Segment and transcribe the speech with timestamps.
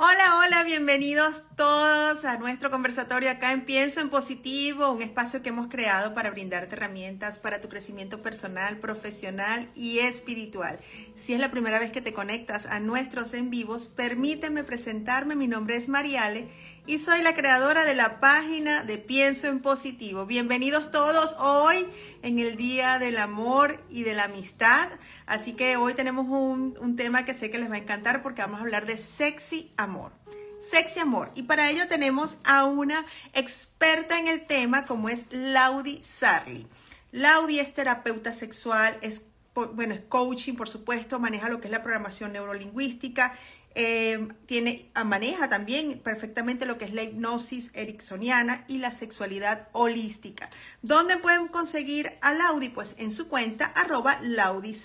[0.00, 5.48] Hola, hola, bienvenidos todos a nuestro conversatorio acá en Pienso en Positivo, un espacio que
[5.48, 10.78] hemos creado para brindarte herramientas para tu crecimiento personal, profesional y espiritual.
[11.16, 15.34] Si es la primera vez que te conectas a nuestros en vivos, permíteme presentarme.
[15.34, 16.46] Mi nombre es Mariale
[16.88, 20.24] y soy la creadora de la página de Pienso en Positivo.
[20.24, 21.86] Bienvenidos todos hoy
[22.22, 24.88] en el Día del Amor y de la Amistad.
[25.26, 28.58] Así que hoy tenemos un, tema que sé que les va a encantar porque vamos
[28.58, 30.12] a hablar de sexy amor.
[30.60, 31.30] Sexy amor.
[31.34, 36.66] Y para ello tenemos a una experta en el tema como es Laudi Sarli.
[37.12, 39.24] Laudi es terapeuta sexual, es
[39.66, 43.34] bueno, es coaching, por supuesto, maneja lo que es la programación neurolingüística
[43.80, 49.68] eh, tiene, ah, maneja también perfectamente lo que es la hipnosis ericksoniana y la sexualidad
[49.70, 50.50] holística.
[50.82, 52.70] ¿Dónde pueden conseguir a Laudi?
[52.70, 54.76] Pues en su cuenta arroba Laudi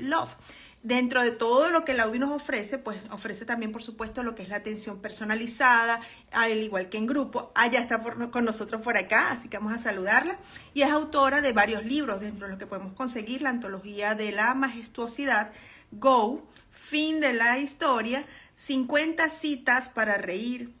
[0.00, 0.34] Love.
[0.82, 4.42] Dentro de todo lo que Laudi nos ofrece, pues ofrece también, por supuesto, lo que
[4.42, 6.00] es la atención personalizada,
[6.32, 7.52] al igual que en grupo.
[7.54, 10.40] Allá está con nosotros por acá, así que vamos a saludarla.
[10.74, 14.32] Y es autora de varios libros, dentro de los que podemos conseguir la antología de
[14.32, 15.52] la majestuosidad,
[15.92, 18.24] Go, fin de la historia,
[18.60, 20.74] 50 citas para reír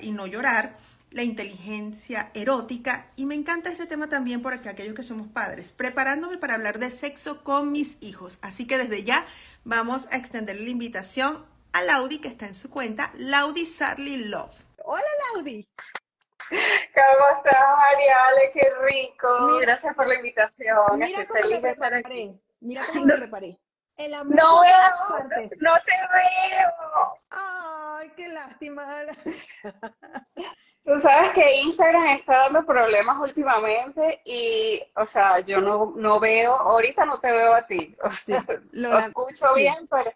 [0.00, 0.76] y no llorar,
[1.12, 6.38] la inteligencia erótica y me encanta este tema también por aquellos que somos padres, preparándome
[6.38, 8.40] para hablar de sexo con mis hijos.
[8.42, 9.24] Así que desde ya
[9.64, 14.64] vamos a extender la invitación a Laudi que está en su cuenta, Laudi Sarli Love.
[14.84, 15.68] Hola Laudi.
[16.48, 18.50] ¿Cómo estás, Mariale?
[18.52, 19.58] Qué rico.
[19.60, 20.98] Gracias por la invitación.
[20.98, 22.40] Mira Estoy feliz de estar aquí.
[22.60, 23.58] Mira cómo me preparé
[24.08, 24.88] no veo,
[25.60, 27.18] no te veo.
[27.30, 29.06] Ay, qué lástima.
[30.84, 36.54] Tú sabes que Instagram está dando problemas últimamente y, o sea, yo no, no veo,
[36.56, 37.96] ahorita no te veo a ti.
[38.02, 38.42] O sea,
[38.72, 40.12] lo, escucho bien, pero...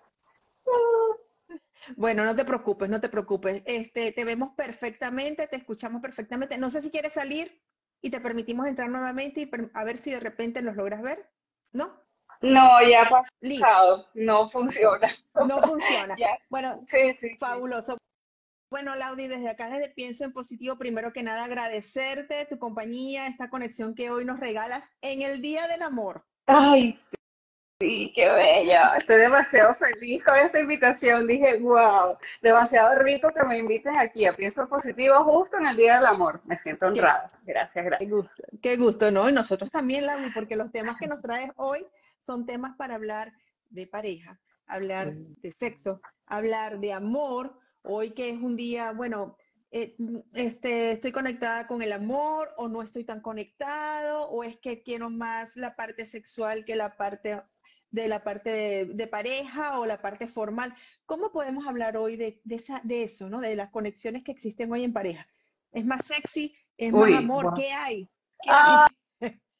[1.97, 3.63] Bueno, no te preocupes, no te preocupes.
[3.67, 6.57] Este, te vemos perfectamente, te escuchamos perfectamente.
[6.57, 7.61] No sé si quieres salir
[8.01, 11.29] y te permitimos entrar nuevamente y a ver si de repente nos logras ver.
[11.73, 12.04] ¿No?
[12.41, 15.09] No, ya ha pasado, no funciona.
[15.47, 16.17] No funciona.
[16.49, 17.97] Bueno, sí, sí, fabuloso.
[18.75, 23.49] Bueno, Laudi, desde acá, desde Pienso en Positivo, primero que nada agradecerte tu compañía, esta
[23.49, 26.25] conexión que hoy nos regalas en el Día del Amor.
[26.47, 26.99] Ay,
[27.79, 28.97] sí, qué bella.
[28.97, 31.27] Estoy demasiado feliz con esta invitación.
[31.29, 35.77] Dije, wow, demasiado rico que me invites aquí a Pienso en Positivo justo en el
[35.77, 36.41] Día del Amor.
[36.45, 37.29] Me siento honrada.
[37.45, 38.11] Gracias, gracias.
[38.11, 39.29] Qué gusto, qué gusto, ¿no?
[39.29, 41.87] Y nosotros también, Laudi, porque los temas que nos traes hoy
[42.25, 43.33] son temas para hablar
[43.71, 47.59] de pareja, hablar de sexo, hablar de amor.
[47.83, 49.37] Hoy que es un día, bueno,
[49.71, 49.97] eh,
[50.33, 55.11] este, estoy conectada con el amor o no estoy tan conectado o es que quiero
[55.11, 57.43] más la parte sexual que la parte
[57.91, 60.75] de la parte de, pareja o la parte formal.
[61.07, 63.41] ¿Cómo podemos hablar hoy de, esa, de eso, ¿no?
[63.41, 65.27] de las conexiones que existen hoy en pareja?
[65.71, 66.57] ¿Es más sexy?
[66.77, 67.55] ¿Es más amor?
[67.55, 68.05] ¿Qué hay?
[68.43, 68.97] ¿Qué ah, hay?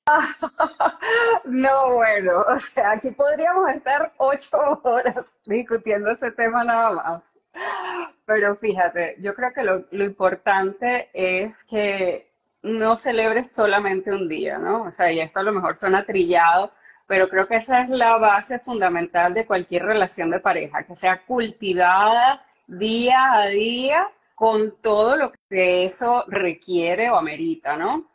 [1.45, 7.37] No, bueno, o sea, aquí podríamos estar ocho horas discutiendo ese tema nada más.
[8.27, 12.31] Pero fíjate, yo creo que lo, importante es que
[12.63, 14.85] no celebres solamente un día, ¿no?
[14.85, 16.73] O sea, y esto a lo mejor suena trillado,
[17.07, 21.23] pero creo que esa es la base fundamental de cualquier relación de pareja, que sea
[21.27, 28.14] cultivada día a día con todo lo que eso requiere o amerita, ¿no?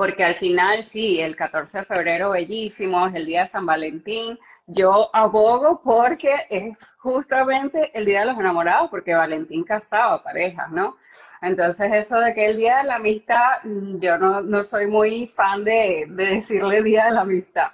[0.00, 4.38] Porque al final sí, el 14 de febrero bellísimo, es el día de San Valentín.
[4.66, 10.96] Yo abogo porque es justamente el día de los enamorados, porque Valentín casaba parejas, ¿no?
[11.42, 15.64] Entonces eso de que el día de la amistad, mm, yo no, soy muy fan
[15.64, 17.68] de, de decirle día de la amistad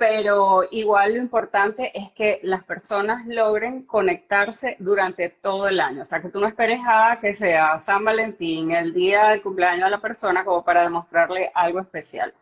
[0.00, 6.00] pero igual lo importante es que las personas logren conectarse durante todo el año.
[6.00, 9.84] O sea, que tú no esperes a que sea San Valentín, el día del cumpleaños
[9.84, 12.32] de la persona, como para demostrarle algo especial.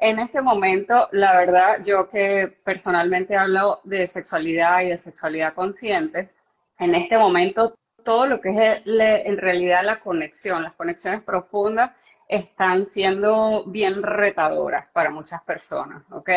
[0.00, 6.30] En este momento, la verdad, yo que personalmente hablo de sexualidad y de sexualidad consciente,
[6.80, 7.72] en este momento
[8.02, 11.92] todo lo que es en realidad la conexión, las conexiones profundas
[12.28, 16.30] están siendo bien retadoras para muchas personas, ¿ok?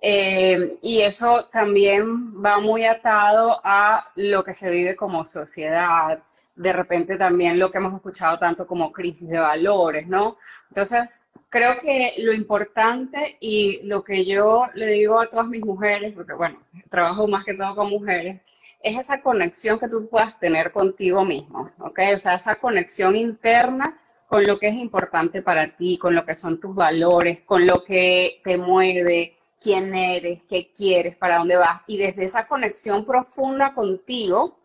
[0.00, 6.22] Eh, y eso también va muy atado a lo que se vive como sociedad,
[6.56, 10.36] de repente también lo que hemos escuchado tanto como crisis de valores, ¿no?
[10.68, 16.12] Entonces, creo que lo importante y lo que yo le digo a todas mis mujeres,
[16.14, 16.58] porque bueno,
[16.90, 18.40] trabajo más que todo con mujeres,
[18.82, 22.00] es esa conexión que tú puedas tener contigo mismo, ¿ok?
[22.14, 26.34] O sea, esa conexión interna con lo que es importante para ti, con lo que
[26.34, 31.82] son tus valores, con lo que te mueve, quién eres, qué quieres, para dónde vas.
[31.86, 34.58] Y desde esa conexión profunda contigo,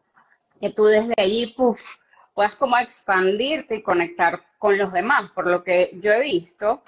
[0.59, 1.81] que tú desde allí, puff,
[2.33, 5.31] puedas como expandirte y conectar con los demás.
[5.31, 6.83] Por lo que yo he visto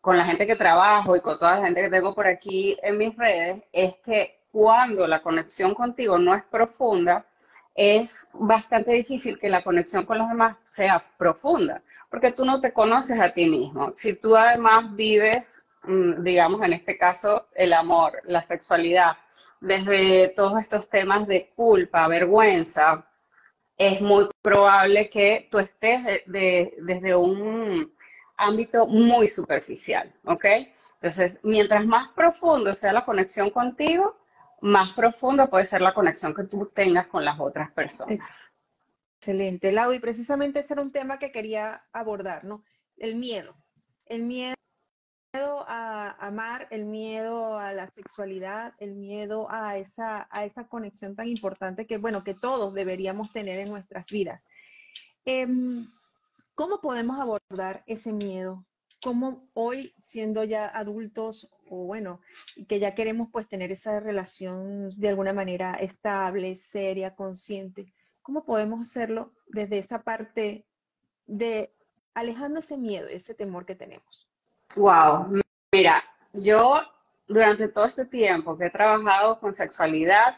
[0.00, 2.98] con la gente que trabajo y con toda la gente que tengo por aquí en
[2.98, 7.26] mis redes, es que cuando la conexión contigo no es profunda,
[7.74, 12.72] es bastante difícil que la conexión con los demás sea profunda, porque tú no te
[12.72, 13.92] conoces a ti mismo.
[13.94, 15.65] Si tú además vives,
[16.18, 19.16] digamos en este caso, el amor, la sexualidad,
[19.60, 23.06] desde todos estos temas de culpa, vergüenza,
[23.76, 27.92] es muy probable que tú estés desde un
[28.38, 30.44] ámbito muy superficial, ¿ok?
[30.94, 34.18] Entonces, mientras más profundo sea la conexión contigo,
[34.60, 38.54] más profundo puede ser la conexión que tú tengas con las otras personas.
[39.20, 42.62] Excelente, Lau, y precisamente ese era un tema que quería abordar, ¿no?
[42.96, 43.56] El miedo.
[44.06, 44.55] El miedo
[45.40, 51.28] a amar, el miedo a la sexualidad, el miedo a esa, a esa conexión tan
[51.28, 54.42] importante que, bueno, que todos deberíamos tener en nuestras vidas.
[55.24, 55.88] Em,
[56.54, 58.64] ¿Cómo podemos abordar ese miedo?
[59.02, 62.20] ¿Cómo hoy, siendo ya adultos, o bueno,
[62.68, 67.92] que ya queremos pues tener esa relación de alguna manera estable, seria, consciente,
[68.22, 70.66] cómo podemos hacerlo desde esa parte
[71.26, 71.74] de
[72.14, 74.25] alejando ese miedo, ese temor que tenemos?
[74.74, 75.40] Wow,
[75.72, 76.02] mira,
[76.32, 76.80] yo
[77.28, 80.36] durante todo este tiempo que he trabajado con sexualidad,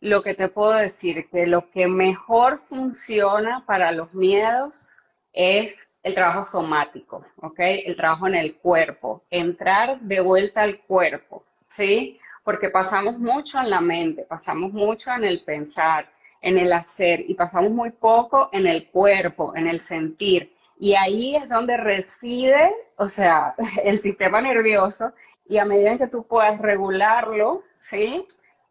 [0.00, 4.96] lo que te puedo decir que lo que mejor funciona para los miedos
[5.32, 7.58] es el trabajo somático, ¿ok?
[7.58, 12.20] El trabajo en el cuerpo, entrar de vuelta al cuerpo, ¿sí?
[12.42, 16.10] Porque pasamos mucho en la mente, pasamos mucho en el pensar,
[16.42, 20.54] en el hacer y pasamos muy poco en el cuerpo, en el sentir.
[20.78, 23.54] Y ahí es donde reside, o sea,
[23.84, 25.12] el sistema nervioso
[25.46, 28.26] y a medida que tú puedas regularlo, ¿sí?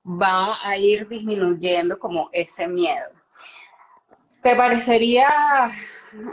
[0.05, 3.09] Va a ir disminuyendo como ese miedo.
[4.41, 5.69] Te parecería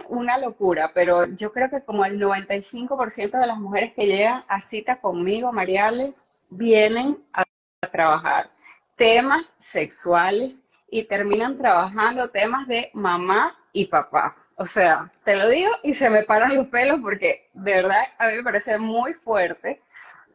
[0.09, 4.61] una locura, pero yo creo que como el 95% de las mujeres que llegan a
[4.61, 6.15] cita conmigo, Mariale,
[6.51, 7.45] vienen a,
[7.91, 8.51] trabajar
[8.95, 14.37] temas sexuales y terminan trabajando temas de mamá y papá.
[14.61, 18.29] O sea, te lo digo y se me paran los pelos porque de verdad a
[18.29, 19.81] mí me parece muy fuerte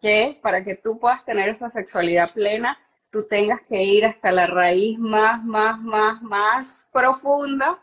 [0.01, 2.75] que para que tú puedas tener esa sexualidad plena,
[3.11, 7.77] tú tengas que ir hasta la raíz más, más, más, más profunda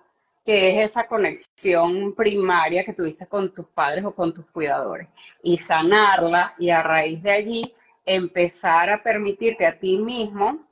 [0.44, 5.06] que es esa conexión primaria que tuviste con tus padres o con tus cuidadores,
[5.44, 7.74] y sanarla y a raíz de allí
[8.04, 10.66] empezar a permitirte a ti mismo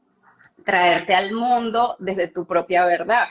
[0.64, 3.28] traerte al mundo desde tu propia verdad.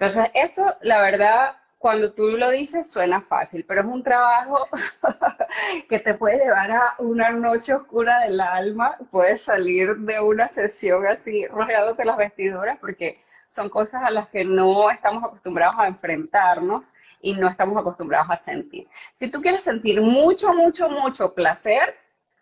[0.00, 4.66] Entonces, esto, la verdad, cuando tú lo dices suena fácil, pero es un trabajo
[5.90, 11.06] que te puede llevar a una noche oscura del alma, puedes salir de una sesión
[11.06, 13.18] así rodeado de las vestiduras, porque
[13.50, 18.36] son cosas a las que no estamos acostumbrados a enfrentarnos y no estamos acostumbrados a
[18.36, 18.88] sentir.
[19.14, 21.94] Si tú quieres sentir mucho, mucho, mucho placer,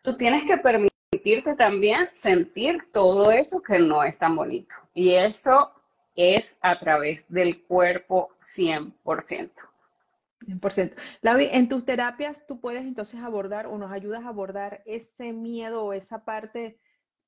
[0.02, 4.76] tú tienes que permitirte también sentir todo eso que no es tan bonito.
[4.94, 5.72] Y eso
[6.18, 9.50] es a través del cuerpo 100%.
[10.40, 10.94] 100%.
[11.22, 15.84] Lavi, en tus terapias tú puedes entonces abordar o nos ayudas a abordar ese miedo
[15.84, 16.80] o esa parte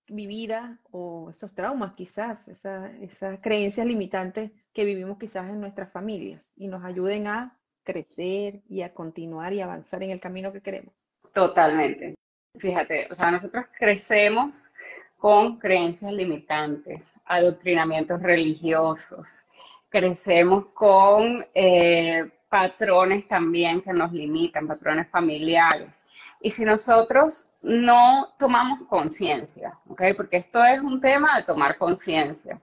[0.08, 6.66] vivida o esos traumas quizás, esas creencias limitantes que vivimos quizás en nuestras familias y
[6.66, 11.06] nos ayuden a crecer y a continuar y avanzar en el camino que queremos.
[11.32, 12.16] Totalmente.
[12.59, 14.73] Fíjate, o sea, nosotros crecemos
[15.20, 19.44] con creencias limitantes, adoctrinamientos religiosos.
[19.90, 26.08] Crecemos con eh, patrones también que nos limitan, patrones familiares.
[26.40, 29.78] Y si nosotros no tomamos conciencia.
[29.86, 32.58] Porque esto es un tema de tomar conciencia.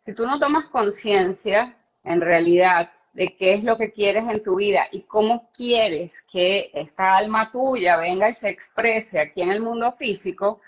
[0.00, 4.56] Si tú no tomas conciencia, en realidad, de qué es lo que quieres en tu
[4.56, 9.60] vida y cómo quieres que esta alma tuya venga y se exprese aquí en el
[9.60, 10.60] mundo físico,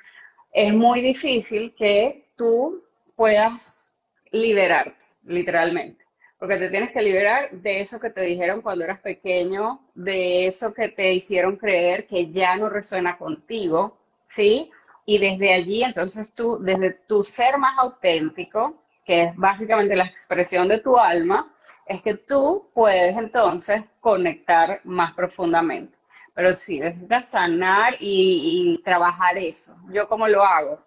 [0.52, 2.84] es muy difícil que tú
[3.16, 3.96] puedas
[4.30, 6.04] liberarte, literalmente.
[6.38, 10.74] Porque te tienes que liberar de eso que te dijeron cuando eras pequeño, de eso
[10.74, 14.70] que te hicieron creer que ya no resuena contigo, ¿sí?
[15.06, 20.68] Y desde allí, entonces tú, desde tu ser más auténtico, que es básicamente la expresión
[20.68, 21.52] de tu alma,
[21.86, 25.96] es que tú puedes entonces conectar más profundamente.
[26.34, 29.76] Pero sí, necesitas sanar y, trabajar eso.
[29.90, 30.82] ¿Yo cómo lo hago?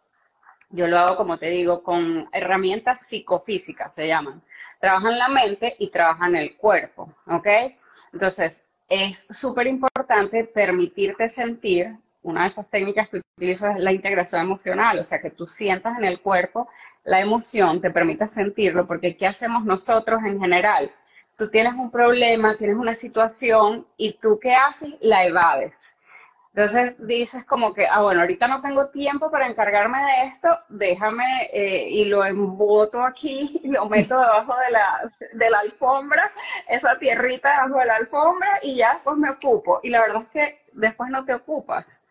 [0.69, 4.41] Yo lo hago, como te digo, con herramientas psicofísicas, se llaman.
[4.79, 7.47] Trabajan la mente y trabajan el cuerpo, ¿ok?
[8.13, 14.41] Entonces, es súper importante permitirte sentir una de esas técnicas que utilizo es la integración
[14.41, 16.67] emocional, o sea, que tú sientas en el cuerpo
[17.03, 20.91] la emoción, te permita sentirlo, porque ¿qué hacemos nosotros en general?
[21.37, 24.95] Tú tienes un problema, tienes una situación y tú ¿qué haces?
[25.01, 25.95] La evades
[26.55, 31.49] entonces dices como que, ah, bueno, ahorita no tengo tiempo para encargarme de esto, déjame
[31.51, 36.31] eh, y lo emboto aquí lo meto debajo de la, de la alfombra,
[36.69, 39.81] esa tierrita debajo de la alfombra y ya después me ocupo.
[39.83, 42.05] Y la verdad es que después no te ocupas.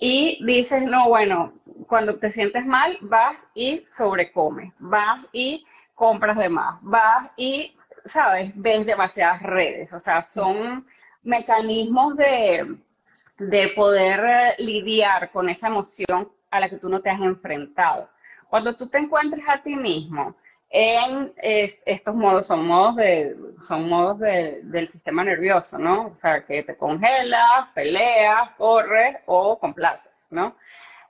[0.00, 1.52] Y dices, no, bueno,
[1.86, 8.52] cuando te sientes mal, vas y sobrecomes, vas y compras de más, vas y, ¿sabes?
[8.54, 10.86] Ves demasiadas redes, o sea, son
[11.22, 12.76] mecanismos de
[13.38, 18.08] de poder eh, lidiar con esa emoción a la que tú no te has enfrentado.
[18.48, 20.34] Cuando tú te encuentres a ti mismo
[20.70, 23.36] en estos modos, son modos, de,
[23.66, 26.08] son modos del sistema nervioso, ¿no?
[26.08, 30.56] O sea, que te congelas, peleas, corres o complaces, ¿no?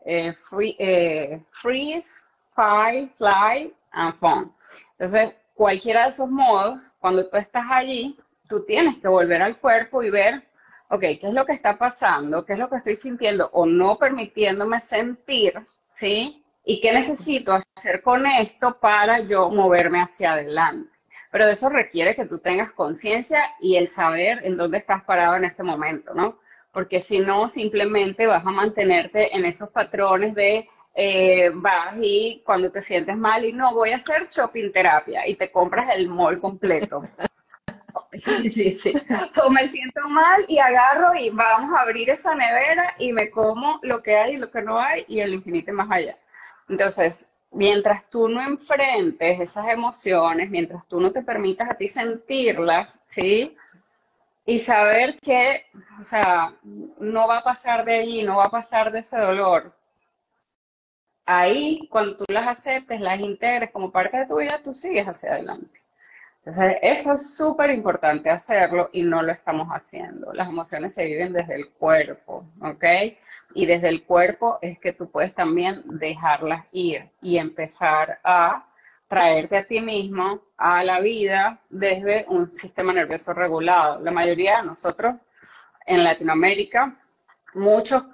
[0.05, 0.35] Eh,
[0.79, 4.53] eh, freeze, fight, fly and fun.
[4.99, 8.17] Entonces, cualquiera de esos modos, cuando tú estás allí,
[8.49, 10.45] tú tienes que volver al cuerpo y ver
[10.89, 12.45] ok, ¿qué es lo que está pasando?
[12.45, 15.55] ¿Qué es lo que estoy sintiendo o no permitiéndome sentir?
[15.91, 16.45] ¿Sí?
[16.65, 20.91] ¿Y qué necesito hacer con esto para yo moverme hacia adelante?
[21.31, 25.45] Pero eso requiere que tú tengas conciencia y el saber en dónde estás parado en
[25.45, 26.39] este momento, ¿no?
[26.76, 32.71] Porque si no, simplemente vas a mantenerte en esos patrones de eh, vas y cuando
[32.71, 36.38] te sientes mal y no, voy a hacer shopping terapia y te compras el mall
[36.38, 37.02] completo.
[38.12, 38.92] Sí, sí, sí.
[39.42, 43.80] O me siento mal y agarro y vamos a abrir esa nevera y me como
[43.83, 46.14] lo que hay y lo que no hay y el infinito más allá.
[46.68, 53.00] Entonces, mientras tú no enfrentes esas emociones, mientras tú no te permitas a ti sentirlas,
[53.06, 53.56] ¿sí?
[54.47, 55.67] Y saber que,
[56.00, 59.75] o sea, no va a pasar de allí, no va a pasar de ese dolor.
[61.26, 65.33] Ahí, cuando tú las aceptes, las integres como parte de tu vida, tú sigues hacia
[65.33, 65.81] adelante.
[66.47, 70.33] Entonces, eso es súper importante hacerlo y no lo estamos haciendo.
[70.33, 72.85] Las emociones se viven desde el cuerpo, ¿ok?
[73.55, 78.65] Y desde el cuerpo es que tú puedes también dejarlas ir y empezar a
[79.09, 84.01] traerte a ti mismo a la vida desde un sistema nervioso regulado.
[84.01, 85.15] La mayoría de nosotros
[85.87, 86.97] en Latinoamérica,
[87.55, 88.05] muchos,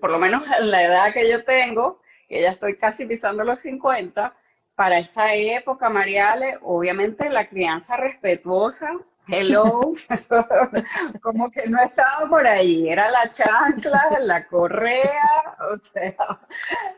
[0.00, 3.60] por lo menos en la edad que yo tengo, que ya estoy casi pisando los
[3.60, 4.34] 50,
[4.74, 8.90] para esa época, Mariale, obviamente la crianza respetuosa,
[9.28, 9.92] hello,
[11.20, 16.40] como que no estaba por ahí, era la chancla, la correa, o sea,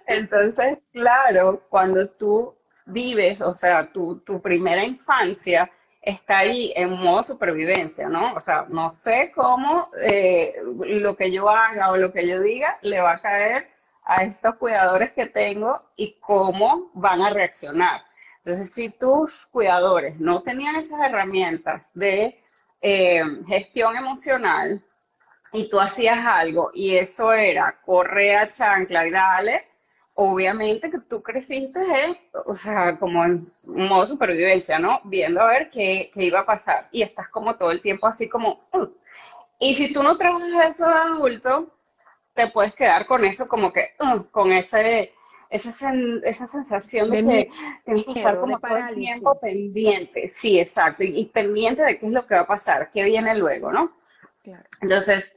[0.06, 2.54] entonces, claro, cuando tú
[2.86, 5.70] vives, o sea, tu, tu primera infancia
[6.02, 8.34] está ahí en modo supervivencia, ¿no?
[8.34, 12.78] O sea, no sé cómo eh, lo que yo haga o lo que yo diga
[12.82, 13.68] le va a caer
[14.04, 18.02] a estos cuidadores que tengo y cómo van a reaccionar.
[18.38, 22.42] Entonces, si tus cuidadores no tenían esas herramientas de
[22.80, 24.84] eh, gestión emocional
[25.52, 29.66] y tú hacías algo y eso era correa, chancla y dale,
[30.14, 31.80] obviamente que tú creciste,
[32.46, 35.00] o sea, como en modo supervivencia, ¿no?
[35.04, 36.88] Viendo a ver qué, qué, iba a pasar.
[36.92, 38.60] Y estás como todo el tiempo así como...
[38.72, 38.88] Uh".
[39.58, 41.72] Y si tú no trabajas eso de adulto,
[42.34, 45.12] te puedes quedar con eso como que, uh, con ese,
[45.50, 45.92] esa,
[46.24, 47.50] esa sensación de, que
[47.84, 50.26] tienes que estar como todo el tiempo pendiente.
[50.26, 53.70] Sí, exacto, y, pendiente de qué es lo que va a pasar, qué viene luego,
[53.70, 53.92] ¿no?
[54.80, 55.36] Entonces,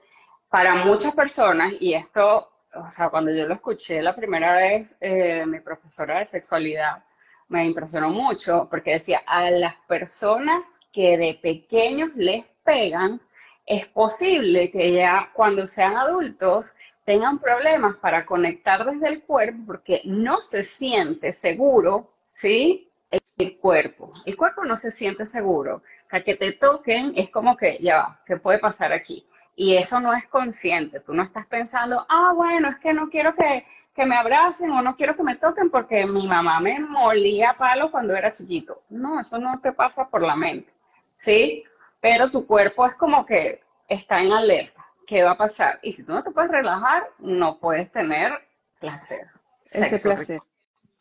[0.49, 5.45] para muchas personas, y esto, o sea, cuando yo lo escuché la primera vez, eh,
[5.45, 7.03] mi profesora de sexualidad
[7.47, 13.21] me impresionó mucho porque decía, a las personas que de pequeños les pegan,
[13.65, 20.01] es posible que ya cuando sean adultos tengan problemas para conectar desde el cuerpo porque
[20.05, 22.91] no se siente seguro, ¿sí?
[23.37, 24.11] El cuerpo.
[24.25, 25.77] El cuerpo no se siente seguro.
[25.77, 29.25] O sea, que te toquen es como que, ya va, ¿qué puede pasar aquí?
[29.55, 30.99] Y eso no es consciente.
[30.99, 34.81] Tú no estás pensando, ah, bueno, es que no quiero que, que me abracen o
[34.81, 38.83] no quiero que me toquen porque mi mamá me molía a palo cuando era chiquito.
[38.89, 40.73] No, eso no te pasa por la mente,
[41.15, 41.63] ¿sí?
[42.05, 44.85] pero tu cuerpo es como que está en alerta.
[45.07, 45.79] ¿Qué va a pasar?
[45.81, 48.31] Y si tú no te puedes relajar, no puedes tener
[48.79, 49.25] placer.
[49.65, 50.39] Ese placer.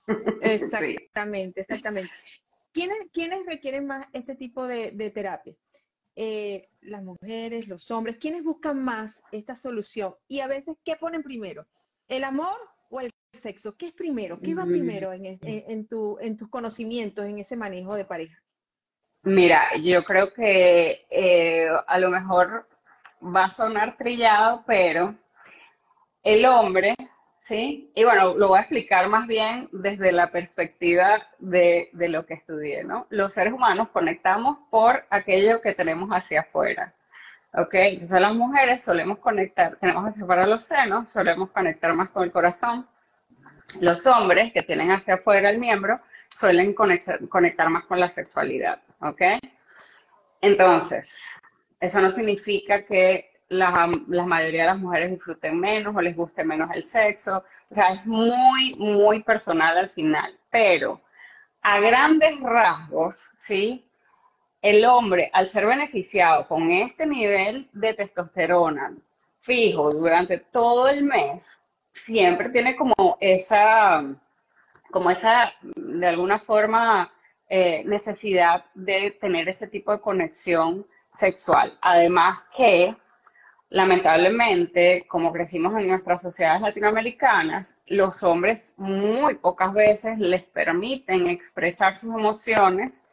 [0.40, 2.10] Exactamente, exactamente.
[2.72, 5.54] ¿Quiénes, ¿Quiénes, requieren más este tipo de, terapia?
[6.16, 10.14] Eh, las mujeres, los hombres, ¿quiénes buscan más esta solución?
[10.28, 11.66] Y a veces, ¿qué ponen primero?
[12.08, 12.56] ¿El amor
[12.90, 13.76] o el sexo?
[13.76, 14.40] ¿Qué es primero?
[14.40, 18.38] ¿Qué va primero en, tu, en tus conocimientos, en ese manejo de pareja?
[19.22, 22.68] Mira, yo creo que eh, a lo mejor
[23.22, 25.16] va a sonar trillado, pero
[26.22, 26.94] el hombre,
[27.44, 27.90] ¿sí?
[27.94, 32.32] Y bueno, lo voy a explicar más bien desde la perspectiva de, de lo que
[32.32, 33.06] estudié, ¿no?
[33.10, 36.94] Los seres humanos conectamos por aquello que tenemos hacia afuera.
[37.52, 37.74] ¿ok?
[37.74, 42.32] Entonces las mujeres solemos conectar, tenemos hacia afuera los senos, solemos conectar más con el
[42.32, 42.88] corazón.
[43.82, 46.00] Los hombres que tienen hacia afuera el miembro
[46.34, 49.20] suelen conectar, conectar más con la sexualidad, ¿ok?
[50.40, 51.42] Entonces,
[51.78, 56.44] eso no significa que la, la, mayoría de las mujeres disfruten menos o les guste
[56.44, 57.44] menos el sexo.
[57.70, 60.38] O sea, es muy, muy personal al final.
[60.50, 61.00] Pero
[61.62, 63.84] a grandes rasgos, ¿sí?
[64.62, 68.94] El hombre, al ser beneficiado con este nivel de testosterona
[69.38, 71.60] fijo durante todo el mes,
[71.92, 74.02] siempre tiene como esa,
[74.90, 77.10] como esa, de alguna forma,
[77.48, 81.78] eh, necesidad de tener ese tipo de conexión sexual.
[81.82, 82.96] Además que,
[83.74, 91.96] lamentablemente, como crecimos en nuestras sociedades latinoamericanas, los hombres muy pocas veces les permiten expresar
[91.96, 93.04] sus emociones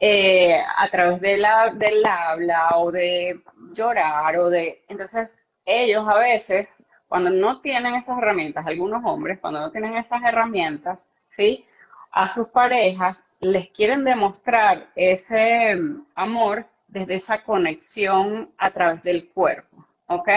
[0.00, 3.40] eh, a través de la, del habla o de
[3.72, 4.82] llorar o de...
[4.88, 10.24] Entonces, ellos a veces, cuando no tienen esas herramientas, algunos hombres, cuando no tienen esas
[10.24, 11.64] herramientas, ¿sí?
[12.10, 15.78] A sus parejas les quieren demostrar ese
[16.16, 20.28] amor desde esa conexión a través del cuerpo, ¿ok?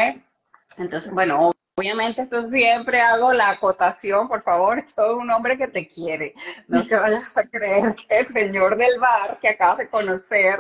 [0.78, 5.88] Entonces, bueno, obviamente esto siempre hago la acotación, por favor, soy un hombre que te
[5.88, 6.34] quiere,
[6.68, 10.60] no te vayas a creer que el señor del bar que acabas de conocer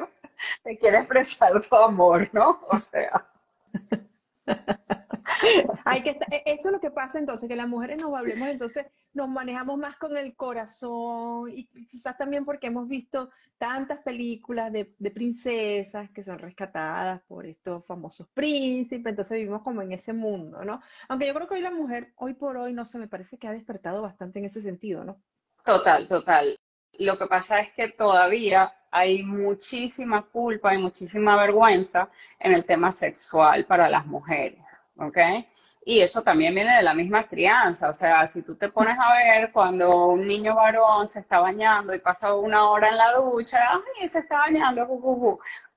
[0.63, 2.59] te quiere expresar su amor, ¿no?
[2.69, 3.25] O sea.
[5.85, 8.85] Hay que e, eso es lo que pasa entonces, que las mujeres nos hablemos, entonces
[9.13, 14.93] nos manejamos más con el corazón y quizás también porque hemos visto tantas películas de,
[14.97, 20.63] de, princesas que son rescatadas por estos famosos príncipes, entonces vivimos como en ese mundo,
[20.65, 20.81] ¿no?
[21.07, 23.47] Aunque yo creo que hoy la mujer, hoy por hoy, no sé, me parece que
[23.47, 25.21] ha despertado bastante en ese sentido, ¿no?
[25.63, 26.57] Total, total.
[26.99, 32.09] Lo que pasa es que todavía hay muchísima culpa y muchísima vergüenza
[32.39, 34.63] en el tema sexual para las mujeres.
[34.97, 35.17] ¿ok?
[35.85, 39.13] Y eso también viene de la misma crianza, o sea, si tú te pones a
[39.13, 43.59] ver cuando un niño varón se está bañando y pasa una hora en la ducha,
[43.99, 44.87] ay, se está bañando,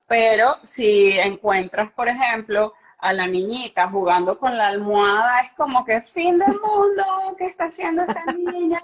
[0.07, 6.01] pero si encuentras, por ejemplo, a la niñita jugando con la almohada, es como que
[6.01, 7.03] fin del mundo,
[7.37, 8.79] ¿qué está haciendo esta niña?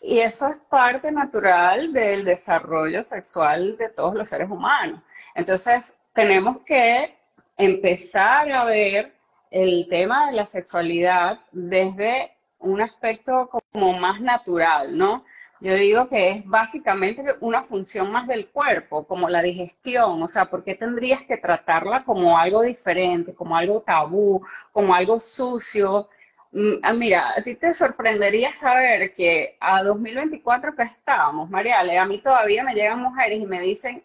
[0.00, 5.00] Y eso es parte natural del desarrollo sexual de todos los seres humanos.
[5.34, 7.16] Entonces, tenemos que
[7.56, 9.14] empezar a ver
[9.50, 15.24] el tema de la sexualidad desde un aspecto como más natural, ¿no?
[15.60, 20.46] Yo digo que es básicamente una función más del cuerpo, como la digestión, o sea,
[20.46, 26.08] ¿por qué tendrías que tratarla como algo diferente, como algo tabú, como algo sucio?
[26.52, 32.04] Mm, ah, mira, a ti te sorprendería saber que a 2024 que estábamos, Mariale, a
[32.06, 34.02] mí todavía me llegan mujeres y me dicen,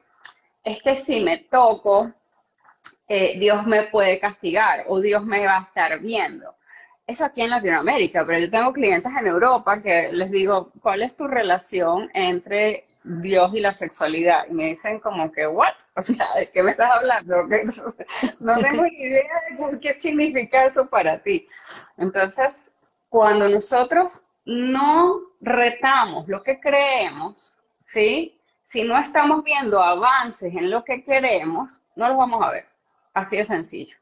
[0.63, 2.11] es que si me toco,
[3.07, 6.55] eh, Dios me puede castigar o Dios me va a estar viendo.
[7.07, 11.15] Eso aquí en Latinoamérica, pero yo tengo clientes en Europa que les digo, ¿cuál es
[11.15, 14.45] tu relación entre Dios y la sexualidad?
[14.49, 15.75] Y me dicen como que, ¿what?
[15.95, 17.47] O sea, ¿de qué me estás hablando?
[18.39, 21.47] No tengo ni idea de qué significa eso para ti.
[21.97, 22.71] Entonces,
[23.09, 28.39] cuando nosotros no retamos lo que creemos, ¿sí?
[28.63, 32.65] Si no estamos viendo avances en lo que queremos, no los vamos a ver.
[33.13, 33.95] Así de sencillo.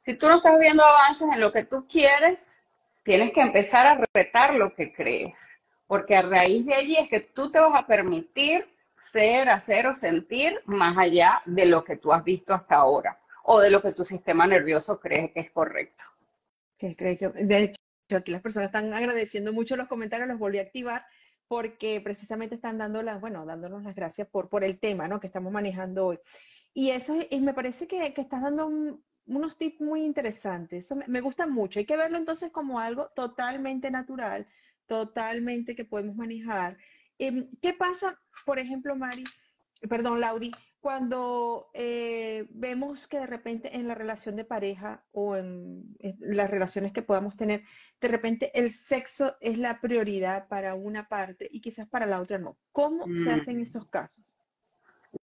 [0.00, 2.64] Si tú no estás viendo avances en lo que tú quieres,
[3.04, 5.59] tienes que empezar a retar lo que crees,
[5.90, 8.64] porque a raíz de allí es que tú te vas a permitir
[8.96, 13.60] ser, hacer o sentir más allá de lo que tú has visto hasta ahora o
[13.60, 16.04] de lo que tu sistema nervioso cree que es correcto.
[16.78, 21.04] De hecho, aquí las personas están agradeciendo mucho los comentarios, los volví a activar
[21.48, 25.18] porque precisamente están dando las, bueno, dándonos las gracias por, por el tema ¿no?
[25.18, 26.20] que estamos manejando hoy.
[26.72, 28.70] Y eso y me parece que, que estás dando
[29.26, 30.84] unos tips muy interesantes.
[30.84, 31.78] Eso me, gusta mucho.
[31.78, 34.46] Hay que verlo entonces como algo totalmente natural,
[34.90, 36.76] totalmente que podemos manejar.
[37.16, 39.22] Em, ¿Qué pasa, por ejemplo, Mari,
[39.88, 40.50] perdón, Laudi,
[40.80, 46.92] cuando eh, vemos que de repente en la relación de pareja o en, las relaciones
[46.92, 47.62] que podamos tener,
[48.00, 52.38] de repente el sexo es la prioridad para una parte y quizás para la otra
[52.38, 52.56] no?
[52.72, 53.62] ¿Cómo se hacen mm.
[53.62, 54.24] esos casos?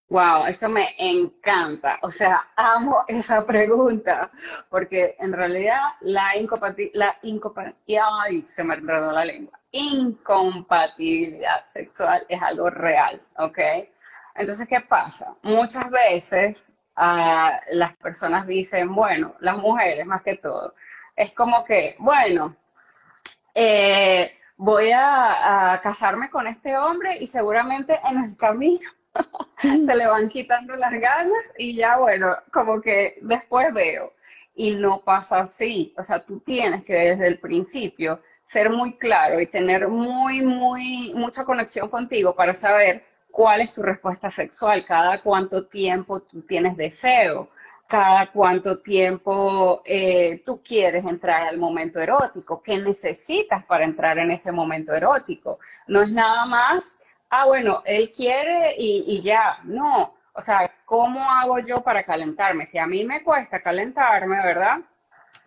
[0.08, 1.98] Wow, eso me encanta.
[2.00, 4.30] O sea, amo esa pregunta,
[4.70, 9.57] porque en realidad la incompatibilidad, la ay, se me enredó la lengua.
[9.70, 13.58] Incompatibilidad sexual es algo real, ¿ok?
[14.34, 15.34] Entonces, ¿qué pasa?
[15.42, 20.74] Muchas veces uh, las personas dicen, bueno, las mujeres más que todo,
[21.16, 22.56] es como que, bueno,
[23.54, 28.88] eh, voy a, casarme con este hombre y seguramente en el camino
[29.56, 34.12] se le van quitando las ganas y ya, bueno, como que después veo.
[34.58, 35.94] Y no pasa así.
[35.96, 41.12] O sea, tú tienes que desde el principio ser muy claro y tener muy, muy,
[41.14, 46.76] mucha conexión contigo para saber cuál es tu respuesta sexual, cada cuánto tiempo tú tienes
[46.76, 47.48] deseo
[47.88, 54.30] cada cuánto tiempo eh, tú quieres entrar al momento erótico, qué necesitas para entrar en
[54.30, 55.58] ese momento erótico.
[55.86, 60.17] No es nada más, ah, bueno, él quiere y, y ya, no.
[60.38, 62.64] O sea, ¿cómo hago yo para calentarme?
[62.64, 64.78] Si a mí me cuesta calentarme, ¿verdad?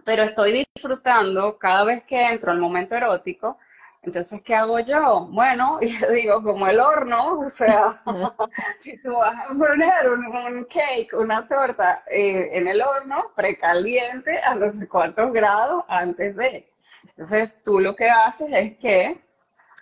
[0.04, 3.58] Pero estoy disfrutando cada vez que entro al momento erótico,
[4.02, 5.28] entonces, ¿qué hago yo?
[5.32, 7.86] Bueno, yo digo, como el horno, o sea,
[8.80, 14.56] si tú vas a poner un, cake, una torta eh, en el horno, precaliente a
[14.56, 16.70] no sé cuántos grados antes de.
[17.12, 19.22] Entonces, tú lo que haces es que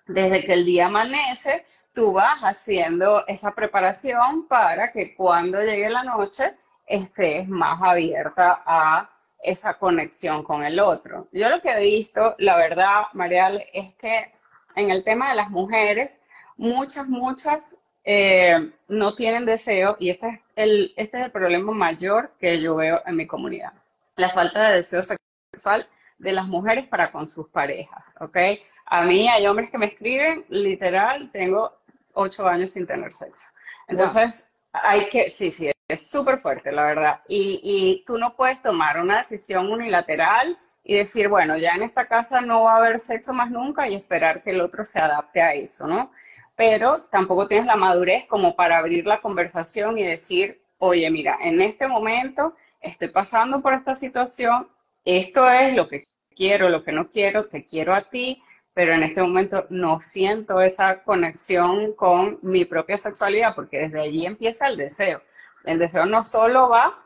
[0.09, 6.03] desde que el día amanece, tú vas haciendo esa preparación para que cuando llegue la
[6.03, 6.55] noche
[6.87, 9.07] estés más abierta a
[9.41, 11.27] esa conexión con el otro.
[11.31, 14.33] Yo lo que he visto, la verdad, Marial, es que
[14.75, 16.23] en el tema de las mujeres,
[16.57, 22.31] muchas, muchas eh, no tienen deseo y este es, el, este es el problema mayor
[22.39, 23.73] que yo veo en mi comunidad.
[24.15, 25.87] La falta de deseo sexual
[26.19, 28.37] de las mujeres para con sus parejas, ¿ok?
[28.85, 31.73] A mí hay hombres que me escriben, literal, tengo
[32.13, 33.45] ocho años sin tener sexo.
[33.87, 37.21] Entonces, hay que, sí, sí, es súper fuerte, la verdad.
[37.27, 42.07] Y, y tú no puedes tomar una decisión unilateral y decir, bueno, ya en esta
[42.07, 45.41] casa no va a haber sexo más nunca y esperar que el otro se adapte
[45.41, 46.11] a eso, ¿no?
[46.55, 51.61] Pero tampoco tienes la madurez como para abrir la conversación y decir, oye, mira, en
[51.61, 54.67] este momento estoy pasando por esta situación,
[55.05, 56.03] esto es lo que
[56.39, 58.41] quiero, lo que no quiero, te quiero a ti,
[58.73, 64.25] pero en este momento no siento esa conexión con mi propia sexualidad, porque desde allí
[64.25, 65.21] empieza el deseo.
[65.65, 66.97] El deseo no solo va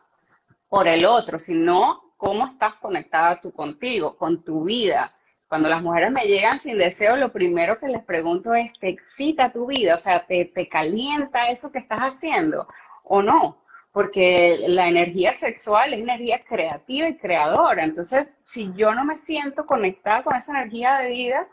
[0.70, 5.12] por el otro, sino cómo estás conectada tú contigo, con tu vida.
[5.48, 9.52] Cuando las mujeres me llegan sin deseo, lo primero que les pregunto es, ¿te excita
[9.52, 9.96] tu vida?
[9.96, 12.68] O sea, ¿te, te calienta eso que estás haciendo
[13.04, 13.63] o no?
[13.94, 17.86] Porque la energía sexual es energía creativa y creadora.
[17.86, 21.48] Entonces, si yo no me siento conectada con esa energía de vida,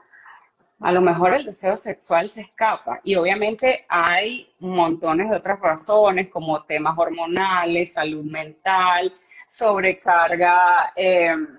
[0.81, 6.31] a lo mejor el deseo sexual se escapa y obviamente hay montones de otras razones
[6.31, 9.12] como temas hormonales, salud mental,
[9.46, 11.59] sobrecarga em,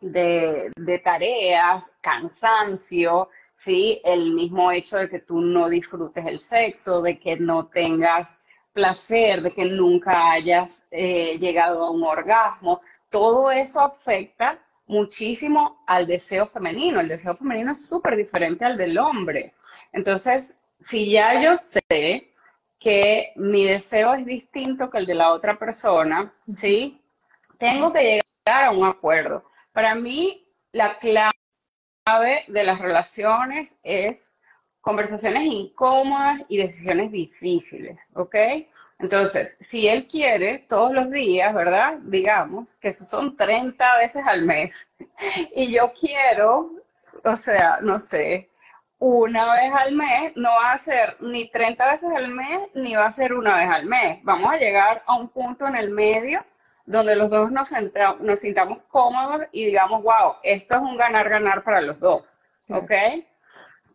[0.00, 4.00] de, de, tareas, cansancio, ¿sí?
[4.04, 8.40] El mismo hecho de que tú no disfrutes el sexo, de que no tengas
[8.76, 16.06] placer, de que nunca hayas eh, llegado a un orgasmo, todo eso afecta muchísimo al
[16.06, 17.00] deseo femenino.
[17.00, 19.54] El deseo femenino es súper diferente al del hombre.
[19.92, 22.34] Entonces, si ya yo sé
[22.78, 27.00] que mi deseo es distinto que el de la otra persona, ¿sí?
[27.58, 29.42] Tengo que llegar a un acuerdo.
[29.72, 34.35] Para mí, la clave de las relaciones es
[34.86, 38.36] conversaciones incómodas y decisiones difíciles, ¿ok?
[39.00, 41.98] Entonces, si él quiere todos los días, ¿verdad?
[42.02, 44.92] Digamos que eso son 30 veces al mes
[45.56, 46.70] y yo quiero,
[47.24, 48.48] o sea, no sé,
[49.00, 53.06] una vez al mes, no va a ser ni 30 veces al mes, ni va
[53.06, 54.20] a ser una vez al mes.
[54.22, 56.44] Vamos a llegar a un punto en el medio
[56.84, 57.72] donde los dos nos,
[58.20, 62.92] nos sintamos cómodos y digamos, wow, esto es un ganar-ganar para los dos, ¿ok?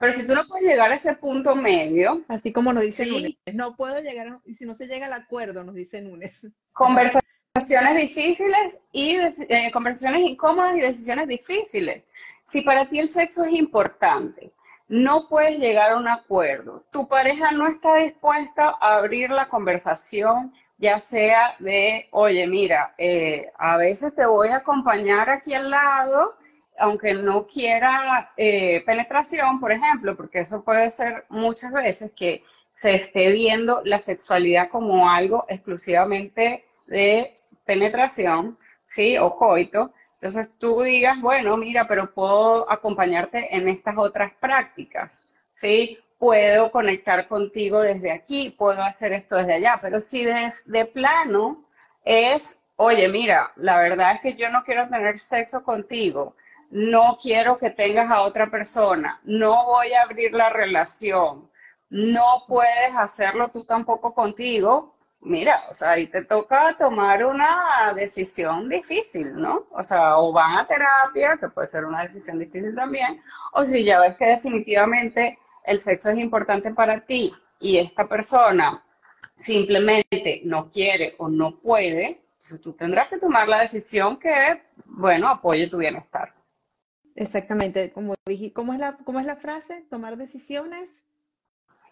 [0.01, 2.23] Pero si tú no puedes llegar a ese punto medio.
[2.27, 3.35] Así como nos dice Nunes.
[3.53, 6.47] No puedo llegar, y si no se llega al acuerdo, nos dice Nunes.
[6.73, 12.03] Conversaciones difíciles y eh, conversaciones incómodas y decisiones difíciles.
[12.47, 14.51] Si para ti el sexo es importante,
[14.87, 16.83] no puedes llegar a un acuerdo.
[16.91, 23.51] Tu pareja no está dispuesta a abrir la conversación, ya sea de, oye, mira, eh,
[23.59, 26.33] a veces te voy a acompañar aquí al lado
[26.77, 32.95] aunque no quiera eh, penetración, por ejemplo, porque eso puede ser muchas veces que se
[32.95, 39.17] esté viendo la sexualidad como algo exclusivamente de penetración, ¿sí?
[39.17, 39.93] O coito.
[40.13, 45.97] Entonces tú digas, bueno, mira, pero puedo acompañarte en estas otras prácticas, ¿sí?
[46.19, 51.65] Puedo conectar contigo desde aquí, puedo hacer esto desde allá, pero si de plano
[52.05, 56.35] es, oye, mira, la verdad es que yo no quiero tener sexo contigo,
[56.71, 61.49] no quiero que tengas a otra persona, no voy a abrir la relación,
[61.89, 68.69] no puedes hacerlo tú tampoco contigo, mira, o sea, ahí te toca tomar una decisión
[68.69, 69.67] difícil, ¿no?
[69.71, 73.21] O sea, o van a terapia, que puede ser una decisión difícil también,
[73.53, 78.81] o si ya ves que definitivamente el sexo es importante para ti y esta persona
[79.37, 85.27] simplemente no quiere o no puede, entonces tú tendrás que tomar la decisión que, bueno,
[85.27, 86.33] apoye tu bienestar.
[87.15, 89.85] Exactamente, como dije, ¿cómo es la, cómo es la frase?
[89.89, 91.03] Tomar decisiones.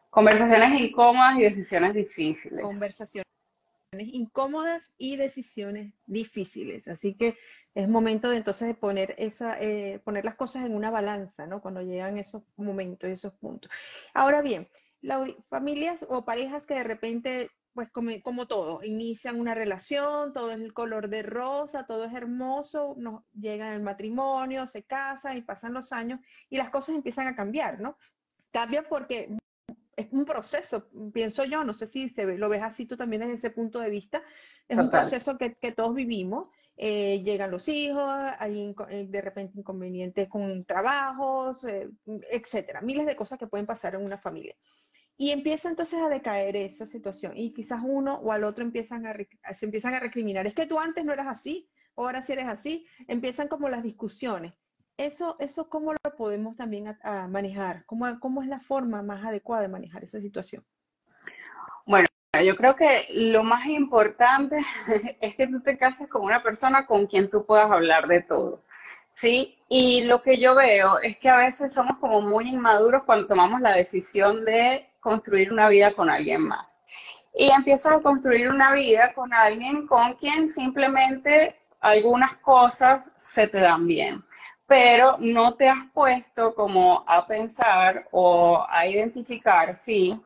[0.10, 2.62] Conversaciones incómodas y decisiones difíciles.
[2.62, 3.26] Conversaciones
[3.92, 6.88] incómodas y decisiones difíciles.
[6.88, 7.38] Así que
[7.76, 11.62] es momento de entonces de poner esa, eh, poner las cosas en una balanza, ¿no?
[11.62, 13.72] Cuando llegan esos momentos, esos puntos.
[14.14, 14.68] Ahora bien,
[15.02, 17.50] las familias o parejas que de repente,
[17.80, 22.14] pues como, como, todo, inician una relación, todo es el color de rosa, todo es
[22.14, 27.28] hermoso, nos llegan al matrimonio, se casan y pasan los años y las cosas empiezan
[27.28, 27.96] a cambiar, ¿no?
[28.52, 29.34] Cambian porque
[29.96, 33.22] es un proceso, pienso yo, no sé si se ve, lo ves así tú también
[33.22, 34.22] desde ese punto de vista,
[34.68, 36.50] es un proceso que, que todos vivimos
[36.82, 41.90] eh, llegan los hijos, hay eh, de repente inconvenientes con trabajos, eh,
[42.32, 44.56] etcétera, miles de cosas que pueden pasar en una familia.
[45.22, 49.14] Y empieza entonces a decaer esa situación y quizás uno o al otro empiezan a,
[49.54, 50.48] se empiezan a recriminar.
[50.48, 52.88] Es que tú antes no eras así, ahora sí eres así.
[53.06, 54.54] Empiezan como las discusiones.
[54.96, 57.86] Eso, eso ¿cómo lo podemos también manejar?
[57.86, 60.64] ¿Cómo, ¿Cómo es la forma más adecuada de manejar esa situación?
[61.86, 62.08] Bueno,
[62.42, 64.58] yo creo que lo más importante
[65.20, 68.64] es que tú te cases con una persona con quien tú puedas hablar de todo.
[69.16, 69.58] ¿sí?
[69.68, 73.60] Y lo que yo veo es que a veces somos como muy inmaduros cuando tomamos
[73.60, 76.80] la decisión de construir una vida con alguien más.
[77.34, 83.60] Y empiezas a construir una vida con alguien con quien simplemente algunas cosas se te
[83.60, 84.24] dan bien,
[84.68, 90.20] pero no te has puesto como a pensar o a identificar si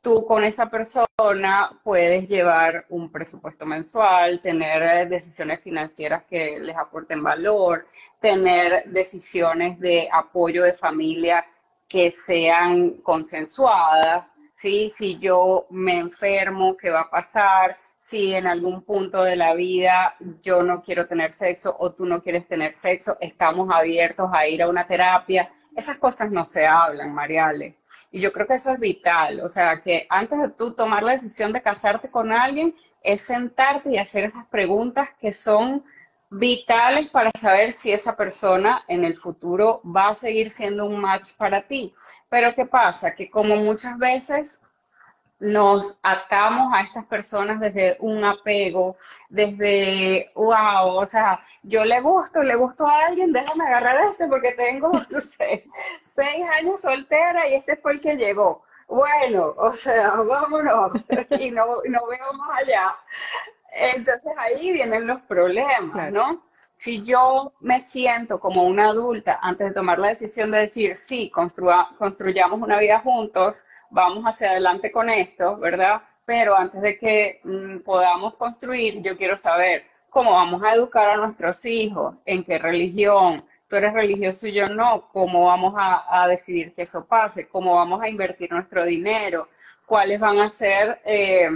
[0.00, 7.22] tú con esa persona puedes llevar un presupuesto mensual, tener decisiones financieras que les aporten
[7.22, 7.84] valor,
[8.20, 11.44] tener decisiones de apoyo de familia
[11.88, 14.90] que sean consensuadas, ¿sí?
[14.90, 17.76] Si yo me enfermo, ¿qué va a pasar?
[17.98, 22.22] Si en algún punto de la vida yo no quiero tener sexo o tú no
[22.22, 25.50] quieres tener sexo, estamos abiertos a ir a una terapia.
[25.76, 27.78] Esas cosas no se hablan, Mariale.
[28.10, 29.40] Y yo creo que eso es vital.
[29.40, 33.90] O sea, que antes de tú tomar la decisión de casarte con alguien, es sentarte
[33.90, 35.84] y hacer esas preguntas que son
[36.30, 41.36] vitales para saber si esa persona en el futuro va a seguir siendo un match
[41.36, 41.94] para ti.
[42.28, 43.14] Pero ¿qué pasa?
[43.14, 44.62] Que como muchas veces
[45.38, 48.96] nos atamos a estas personas desde un apego,
[49.28, 54.52] desde, wow, o sea, yo le gusto, le gusto a alguien, déjame agarrar este porque
[54.52, 55.64] tengo, no sé,
[56.06, 58.64] seis años soltera y este fue el que llegó.
[58.88, 60.92] Bueno, o sea, vámonos
[61.40, 62.96] y no, no veo más allá.
[63.78, 66.42] Entonces ahí vienen los problemas, ¿no?
[66.78, 71.30] Si yo me siento como una adulta antes de tomar la decisión de decir, sí,
[71.30, 76.00] construyamos una vida juntos, vamos hacia adelante con esto, ¿verdad?
[76.24, 81.16] Pero antes de que mm, podamos construir, yo quiero saber cómo vamos a educar a
[81.18, 86.72] nuestros hijos, en qué religión, tú eres religioso y yo no, cómo vamos a, decidir
[86.72, 89.48] que eso pase, cómo vamos a invertir nuestro dinero,
[89.84, 91.00] cuáles van a ser...
[91.04, 91.50] Eh,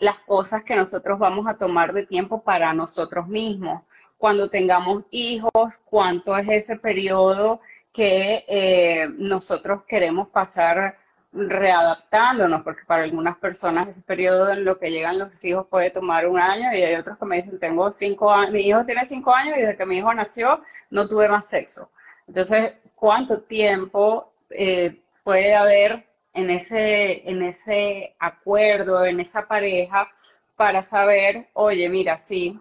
[0.00, 3.82] las cosas que nosotros vamos a tomar de tiempo para nosotros mismos.
[4.18, 7.60] Cuando tengamos hijos, cuánto es ese periodo
[7.92, 10.96] que eh, nosotros queremos pasar
[11.32, 16.26] readaptándonos, porque para algunas personas ese periodo en lo que llegan los hijos puede tomar
[16.26, 19.32] un año y hay otros que me dicen, tengo cinco años, mi hijo tiene cinco
[19.32, 20.60] años y desde que mi hijo nació
[20.90, 21.90] no tuve más sexo.
[22.26, 30.08] Entonces, ¿cuánto tiempo eh, puede haber en ese, en ese acuerdo, en esa pareja,
[30.56, 32.58] para saber, oye, mira, sí,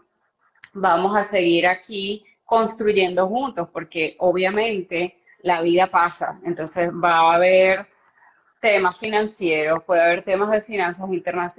[0.74, 7.86] vamos a seguir aquí construyendo juntos, porque obviamente la vida pasa, entonces va a haber
[8.60, 11.10] temas financieros, puede haber temas de finanzas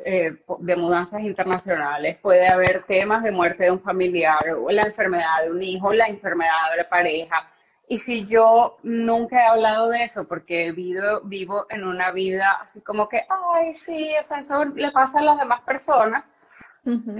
[0.05, 5.45] eh, de mudanzas internacionales, puede haber temas de muerte de un familiar, o la enfermedad
[5.45, 7.47] de un hijo, la enfermedad de la pareja,
[7.91, 12.81] y si yo nunca he hablado de eso, porque vivo, vivo en una vida así
[12.83, 16.23] como que, ay, sí, o sea, eso le pasa a las demás personas,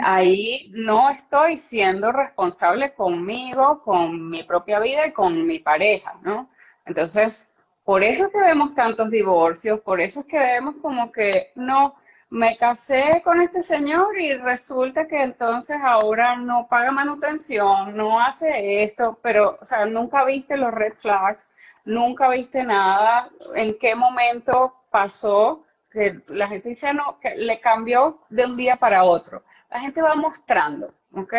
[0.05, 6.49] ahí no estoy siendo responsable conmigo, con mi propia vida y con mi pareja, ¿no?
[6.87, 7.53] Entonces,
[7.83, 11.97] por eso es que vemos tantos divorcios, por eso es que vemos como que no,
[12.31, 18.85] me casé con este señor y resulta que entonces ahora no paga manutención, no hace
[18.85, 21.49] esto, pero, o sea, nunca viste los red flags,
[21.85, 27.59] nunca viste nada, en qué momento pasó que la gente dice, ah, no, que le
[27.61, 29.43] cambió de un día para otro.
[29.69, 31.35] La gente va mostrando, ¿ok?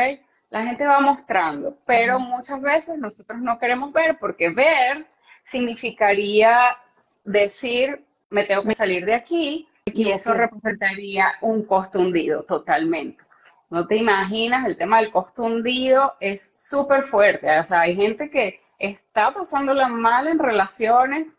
[0.50, 5.08] La gente va mostrando, pero muchas veces nosotros no queremos ver porque ver
[5.46, 6.78] significaría
[7.24, 13.24] decir, me tengo que salir de aquí y eso representaría un costo hundido totalmente.
[13.70, 17.60] No te imaginas, el tema del costo hundido es súper fuerte.
[17.60, 21.30] O sea, hay gente que está pasándola mal en relaciones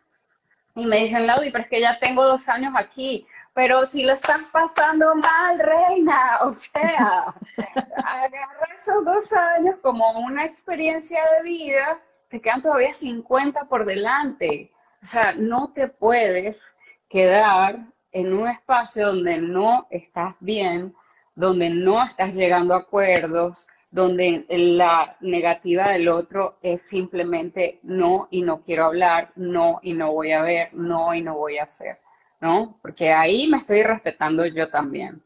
[0.74, 3.26] y me dicen, Laudi, pero es que ya tengo dos años aquí.
[3.54, 7.26] Pero si lo estás pasando mal, reina, o sea,
[7.96, 11.98] agarra esos dos años como una experiencia de vida,
[12.30, 14.72] te quedan todavía 50 por delante.
[15.02, 16.78] O sea, no te puedes
[17.10, 17.80] quedar
[18.12, 20.94] en un espacio donde no estás bien,
[21.34, 28.42] donde no estás llegando a acuerdos, donde la negativa del otro es simplemente no y
[28.42, 31.98] no quiero hablar, no y no voy a ver, no y no voy a hacer,
[32.40, 32.78] ¿no?
[32.80, 35.22] Porque ahí me estoy respetando yo también.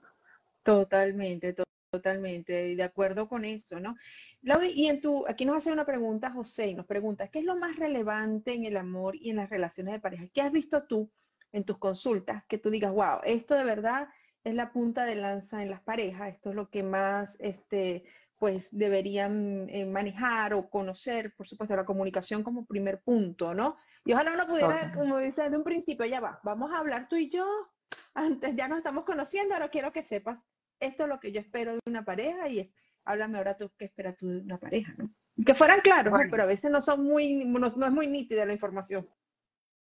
[0.65, 1.55] Totalmente,
[1.91, 3.97] totalmente, de acuerdo con eso, ¿no?
[4.43, 7.45] Laudi, y en tu, aquí nos hace una pregunta José y nos pregunta, ¿qué es
[7.45, 10.25] lo más relevante en el amor y en las relaciones de pareja?
[10.33, 11.09] ¿Qué has visto tú
[11.57, 14.09] en tus consultas que tú digas, wow, esto de verdad
[14.45, 18.05] es la punta de lanza en las parejas, esto es lo que más este,
[18.39, 23.79] pues deberían eh, manejar o conocer, por supuesto, la comunicación como primer punto, ¿no?
[24.05, 27.17] Y ojalá uno pudiera, como dice desde un principio, ya va, vamos a hablar tú
[27.17, 27.47] y yo,
[28.15, 30.39] antes ya nos estamos conociendo, ahora quiero que sepas,
[30.79, 32.71] esto es lo que yo espero de una pareja y
[33.07, 35.11] háblame ahora tú qué esperas tú de una pareja, ¿no?
[35.45, 39.09] Que fueran claros, pero a veces no son muy, no, es muy nítida la información.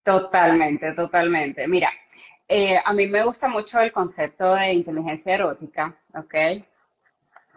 [0.04, 1.68] Totalmente, totalmente.
[1.68, 1.90] Mira,
[2.48, 6.34] eh, a mí me gusta mucho el concepto de inteligencia erótica, ¿ok?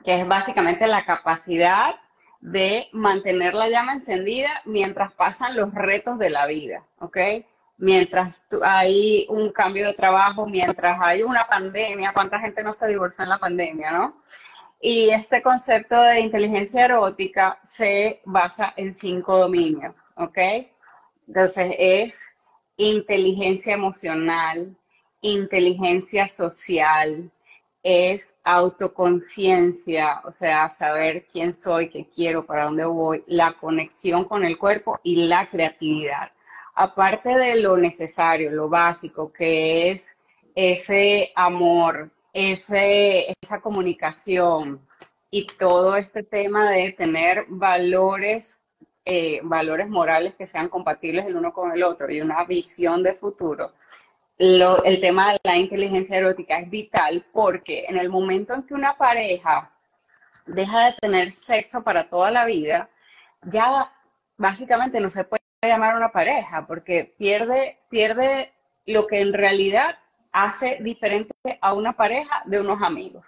[0.04, 1.96] Que es básicamente la capacidad
[2.40, 7.16] de mantener la llama encendida mientras pasan los retos de la vida, ¿ok?
[7.78, 13.24] Mientras hay un cambio de trabajo, mientras hay una pandemia, ¿cuánta gente no se divorció
[13.24, 14.16] en la pandemia, no?
[14.80, 20.38] Y este concepto de inteligencia erótica se basa en cinco dominios, ¿ok?
[21.26, 22.36] Entonces es
[22.77, 24.77] inteligencia emocional,
[25.21, 27.31] inteligencia social,
[27.83, 34.45] es autoconciencia, o sea, saber quién soy, qué quiero, para dónde voy, la conexión con
[34.45, 36.33] el cuerpo y la creatividad.
[36.75, 40.17] Aparte de lo necesario, lo básico, que es
[40.57, 44.81] ese amor, ese, esa comunicación
[45.31, 48.61] y todo este tema de tener valores
[49.09, 53.14] eh, valores morales que sean compatibles el uno con el otro y una visión de
[53.14, 53.73] futuro,
[54.37, 58.97] el tema de la inteligencia erótica es vital porque en el momento en que una
[58.97, 59.71] pareja
[60.45, 62.90] deja de tener sexo para toda la vida,
[63.42, 63.92] ya
[64.37, 68.53] básicamente no se puede llamar una pareja porque pierde, pierde
[68.87, 69.99] lo que en realidad
[70.33, 73.25] hace diferente a una pareja de unos amigos.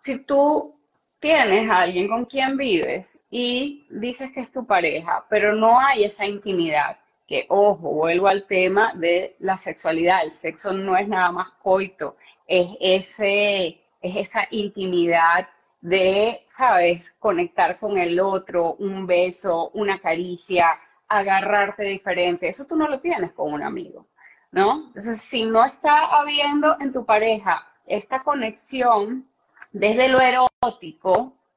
[0.00, 0.77] Si tú
[1.20, 6.04] tienes a alguien con quien vives y dices que es tu pareja, pero no hay
[6.04, 11.30] esa intimidad, que ojo, vuelvo al tema de la sexualidad, el sexo no es nada
[11.32, 15.48] más coito, es, ese, es esa intimidad
[15.80, 20.78] de, sabes, conectar con el otro, un beso, una caricia,
[21.08, 24.06] agarrarte diferente, eso tú no lo tienes con un amigo,
[24.52, 24.86] ¿no?
[24.86, 29.28] Entonces, si no está habiendo en tu pareja esta conexión,
[29.72, 30.20] desde lo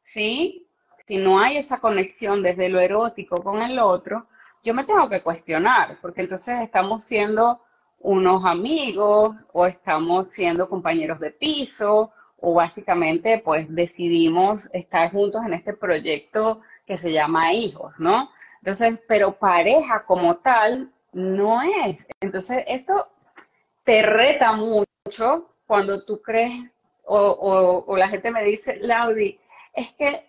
[0.02, 0.68] ¿sí?
[1.08, 4.28] Si no hay esa conexión desde lo erótico con el otro,
[4.64, 7.62] yo me tengo que cuestionar, porque entonces estamos siendo
[8.00, 15.54] unos amigos o estamos siendo compañeros de piso o básicamente pues decidimos estar juntos en
[15.54, 18.30] este proyecto que se llama hijos, ¿no?
[18.60, 22.08] Entonces, pero pareja como tal no es.
[22.20, 22.94] Entonces, esto
[23.84, 26.56] te reta mucho cuando tú crees
[27.14, 29.38] o, la gente me dice, Laudi,
[29.74, 30.26] es que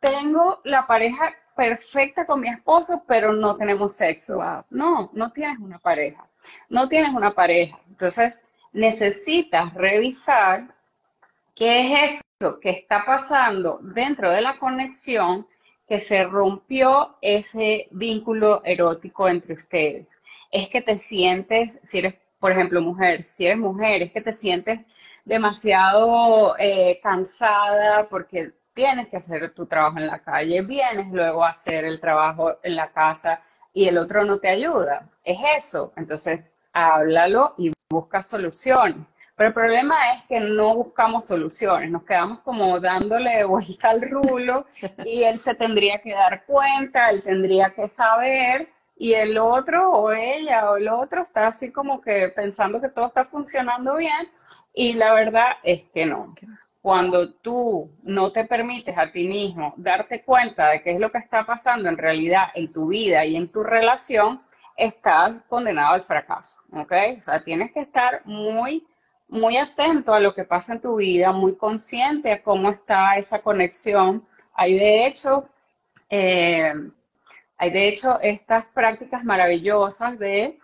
[0.00, 4.40] tengo la pareja perfecta con mi esposo, pero no tenemos sexo.
[4.70, 6.26] No, no tienes una pareja.
[6.68, 7.78] No tienes una pareja.
[7.88, 10.74] Entonces, necesitas revisar
[11.54, 15.46] qué es eso que está pasando dentro de la conexión
[15.86, 20.08] que se rompió ese vínculo erótico entre ustedes.
[20.50, 22.14] Es que te sientes, si eres,
[22.44, 24.80] por ejemplo, mujer, si eres mujer, es que te sientes
[25.24, 31.52] demasiado eh, cansada porque tienes que hacer tu trabajo en la calle, vienes luego a
[31.52, 33.40] hacer el trabajo en la casa
[33.72, 35.08] y el otro no te ayuda.
[35.24, 35.94] Es eso.
[35.96, 39.06] Entonces, háblalo y busca soluciones.
[39.36, 44.66] Pero el problema es que no buscamos soluciones, nos quedamos como dándole vuelta al rulo
[45.02, 50.12] y él se tendría que dar cuenta, él tendría que saber y el otro o
[50.12, 54.28] ella o el otro está así como que pensando que todo está funcionando bien
[54.72, 56.34] y la verdad es que no.
[56.80, 61.18] Cuando tú no te permites a ti mismo darte cuenta de qué es lo que
[61.18, 64.42] está pasando en realidad en tu vida y en tu relación,
[64.76, 66.92] estás condenado al fracaso, ¿ok?
[67.18, 68.86] O sea, tienes que estar muy,
[69.28, 73.40] muy atento a lo que pasa en tu vida, muy consciente a cómo está esa
[73.40, 74.26] conexión.
[74.52, 75.48] Hay de hecho
[76.10, 76.74] eh,
[77.56, 80.58] hay de hecho estas prácticas maravillosas de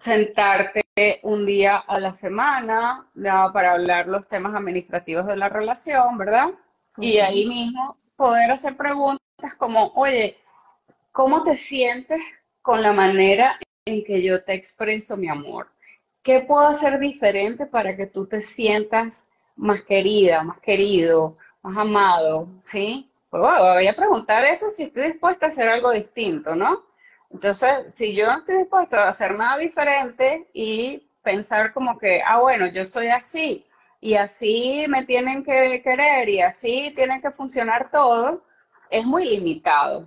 [0.00, 0.84] sentarte
[1.22, 3.06] un día a la semana
[3.52, 6.48] para hablar los temas administrativos de la relación, ¿verdad?
[6.98, 10.38] Y ahí mismo poder hacer preguntas como, oye,
[11.12, 12.20] ¿cómo te sientes
[12.62, 15.68] con la manera en que yo te expreso mi amor?
[16.22, 22.48] ¿Qué puedo hacer diferente para que tú te sientas más querida, más querido, más amado,
[22.64, 23.08] ¿sí?
[23.30, 26.84] Pues voy a preguntar eso si estoy dispuesta a hacer algo distinto, ¿no?
[27.30, 32.40] Entonces, si yo no estoy dispuesta a hacer nada diferente y pensar como que, ah,
[32.40, 33.66] bueno, yo soy así
[34.00, 38.44] y así me tienen que querer y así tiene que funcionar todo,
[38.90, 40.06] es muy limitado,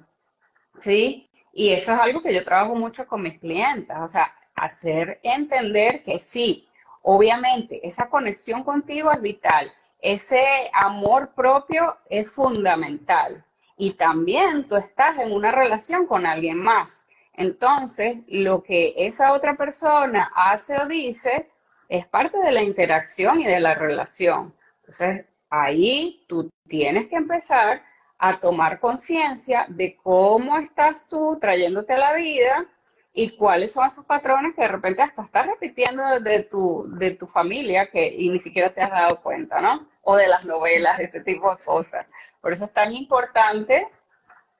[0.79, 1.29] ¿sí?
[1.51, 6.03] Y eso es algo que yo trabajo mucho con mis clientes, o sea, hacer entender
[6.03, 6.67] que sí,
[7.01, 13.43] obviamente, esa conexión contigo es vital, ese amor propio es fundamental.
[13.77, 17.07] Y también tú estás en una relación con alguien más.
[17.33, 21.49] Entonces, lo que esa otra persona hace o dice
[21.87, 24.53] es parte de la interacción y de la relación.
[24.79, 27.81] Entonces, ahí tú tienes que empezar
[28.17, 32.65] a tomar conciencia de cómo estás tú trayéndote a la vida
[33.13, 37.27] y cuáles son esos patrones que de repente hasta estás repitiendo de tu, de tu
[37.27, 39.87] familia que, y ni siquiera te has dado cuenta, ¿no?
[40.03, 42.05] O de las novelas, de este tipo de cosas.
[42.41, 43.87] Por eso es tan importante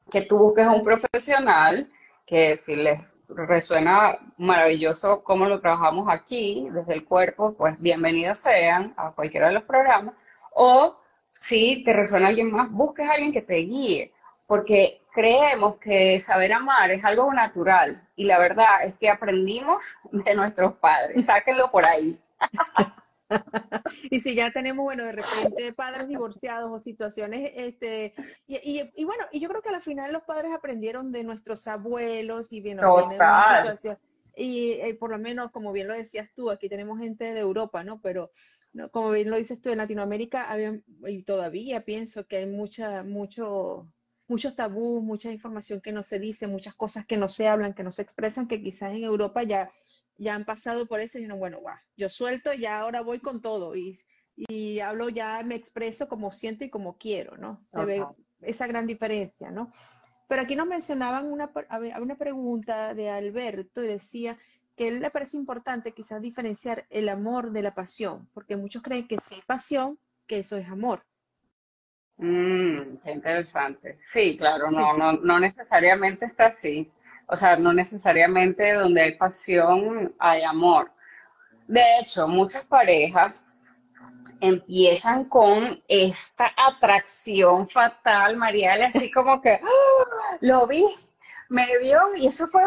[0.10, 1.92] que tú busques un profesional
[2.26, 8.94] que si les resuena maravilloso cómo lo trabajamos aquí, desde el cuerpo, pues bienvenidos sean
[8.98, 10.16] a cualquiera de los programas.
[10.54, 11.00] O
[11.32, 14.14] si te resuena alguien más, busques a alguien que te guíe
[14.50, 20.34] porque creemos que saber amar es algo natural y la verdad es que aprendimos de
[20.34, 21.26] nuestros padres.
[21.26, 22.18] Sáquenlo por ahí.
[24.12, 28.14] y si ya tenemos, bueno, de repente padres divorciados o situaciones, este,
[28.48, 32.48] y, y, bueno, y yo creo que al final los padres aprendieron de nuestros abuelos
[32.52, 33.98] y bien, situación,
[34.38, 37.84] y eh, por lo menos, como bien lo decías tú, aquí tenemos gente de Europa,
[37.84, 38.00] ¿no?
[38.00, 38.32] Pero
[38.92, 43.92] como bien lo dices tú, en Latinoamérica había, y todavía pienso que hay mucha, mucho
[44.30, 47.84] muchos tabús, mucha información que no se dice, muchas cosas que no se hablan, que
[47.84, 49.72] no se expresan, que quizás en Europa ya,
[50.18, 53.42] ya han pasado por eso y dijeron, bueno, guau, yo suelto, ya ahora voy con
[53.42, 54.00] todo y,
[54.36, 57.66] y hablo, ya me expreso como siento y como quiero, ¿no?
[57.72, 58.06] Se ve
[58.42, 59.72] esa gran diferencia, ¿no?
[60.28, 61.52] Pero aquí nos mencionaban una,
[62.00, 64.38] una pregunta de Alberto y decía
[64.76, 68.84] que a él le parece importante quizás diferenciar el amor de la pasión, porque muchos
[68.84, 71.04] creen que si hay pasión, que eso es amor.
[72.20, 73.98] Mm, qué interesante.
[74.04, 76.92] Sí, claro, no, no, no necesariamente está así.
[77.28, 80.92] O sea, no necesariamente donde hay pasión hay amor.
[81.68, 83.48] De hecho, muchas parejas
[84.42, 90.38] empiezan con esta atracción fatal, Mariale, así como que ¡ah!
[90.42, 90.84] lo vi,
[91.50, 92.64] me vio y eso fue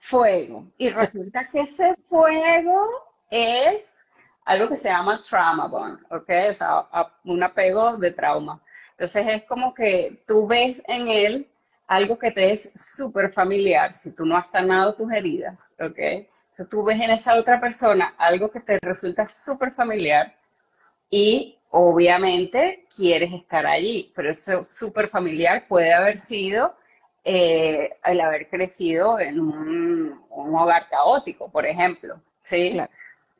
[0.00, 0.66] fuego.
[0.76, 2.86] Y resulta que ese fuego
[3.30, 3.96] es
[4.44, 6.30] algo que se llama trauma bond, ¿ok?
[6.50, 6.86] O sea,
[7.24, 8.60] un apego de trauma.
[8.92, 11.48] Entonces es como que tú ves en él
[11.86, 15.98] algo que te es súper familiar, si tú no has sanado tus heridas, ¿ok?
[15.98, 20.34] Entonces tú ves en esa otra persona algo que te resulta súper familiar
[21.10, 26.74] y obviamente quieres estar allí, pero eso súper familiar puede haber sido
[27.24, 32.78] eh, el haber crecido en un, hogar caótico, por ejemplo, ¿sí?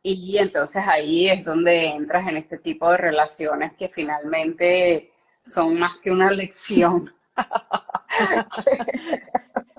[0.06, 5.10] Y entonces ahí es donde entras en este tipo de relaciones que finalmente
[5.46, 7.10] son más que una lección.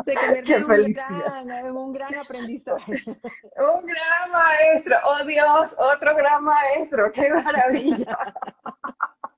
[0.04, 2.94] Se convierte en un, gran, en un gran aprendizaje.
[3.14, 8.18] un gran maestro, oh Dios, otro gran maestro, qué maravilla.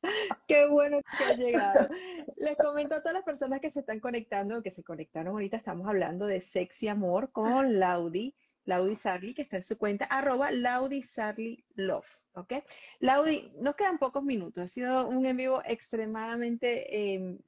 [0.47, 1.89] Qué bueno que ha llegado.
[2.37, 5.85] Les comento a todas las personas que se están conectando, que se conectaron ahorita, estamos
[5.85, 8.33] hablando de sexy amor con Laudi.
[8.67, 12.07] Laudi Sarli, que está en su cuenta, arroba Laudi Sarli Love.
[12.33, 12.53] ¿Ok?
[12.99, 14.63] Laudi, nos quedan pocos minutos.
[14.63, 17.39] Ha sido un en vivo extremadamente, em,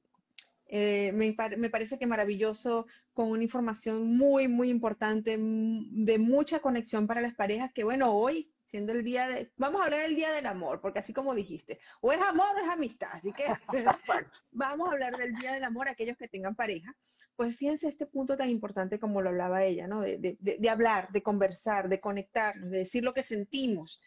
[0.66, 7.20] eh, me, parece que maravilloso, con una información muy, muy importante, de mucha conexión para
[7.20, 10.46] las parejas, que bueno, hoy, siendo el día de, vamos a hablar del día del
[10.46, 13.44] amor, porque así como dijiste, o es amor o es amistad, así que
[14.52, 16.96] vamos a hablar del día del amor a aquellos que tengan pareja
[17.40, 20.02] pues fíjense este punto tan importante como lo hablaba ella, ¿no?
[20.02, 23.98] De, hablar, de conversar, de conectarnos, de decir lo que sentimos,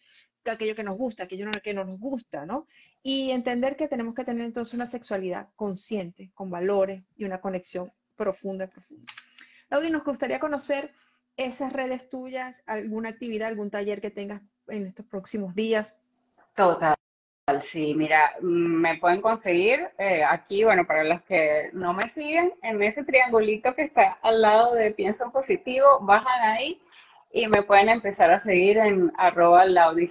[0.46, 2.68] aquello que nos gusta, aquello que no nos gusta, ¿no?
[3.02, 7.92] Y entender que tenemos que tener entonces una sexualidad consciente, con valores y una conexión
[8.16, 9.12] profunda, profunda.
[9.68, 10.94] Claudia, nos gustaría conocer
[11.36, 16.00] esas redes tuyas, alguna actividad, algún taller que tengas en estos próximos días.
[16.56, 16.94] Total.
[17.62, 22.82] Sí, mira, me pueden conseguir eh, aquí, bueno, para los que no me siguen, en
[22.82, 26.82] ese triangulito que está al lado de Pienso Positivo, bajan ahí
[27.34, 30.10] y me pueden empezar a seguir en arroba Love.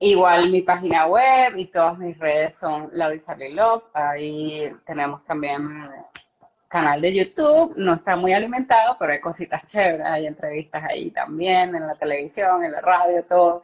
[0.00, 3.84] Igual mi página web y todas mis redes son Love.
[3.94, 5.88] Ahí tenemos también
[6.66, 11.74] canal de YouTube, no está muy alimentado, pero hay cositas chéveres, hay entrevistas ahí también,
[11.76, 13.62] en la televisión, en la radio, todo.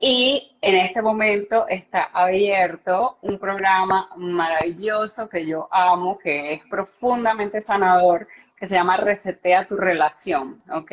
[0.00, 7.60] Y en este momento está abierto un programa maravilloso que yo amo, que es profundamente
[7.60, 10.92] sanador, que se llama Resetea tu relación, ¿ok?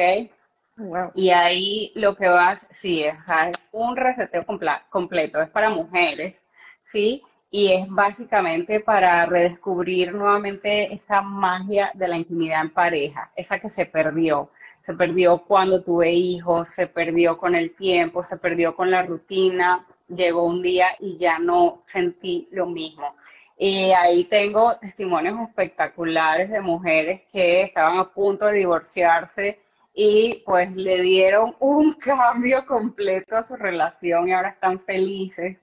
[1.13, 4.43] Y ahí lo que vas, sí, o sea, es un reseteo
[4.89, 6.43] completo, es para mujeres,
[6.83, 7.21] ¿sí?
[7.55, 13.69] Y es básicamente para redescubrir nuevamente esa magia de la intimidad en pareja, esa que
[13.69, 14.49] se perdió
[14.85, 19.83] se perdió cuando tuve hijos, se perdió con el tiempo, se perdió con la rutina,
[20.07, 23.15] llegó un día y ya no sentí lo mismo.
[23.57, 29.59] Y ahí tengo testimonios espectaculares de mujeres que estaban a punto de divorciarse
[29.95, 35.57] y pues le dieron un cambio completo a su relación y ahora están felices.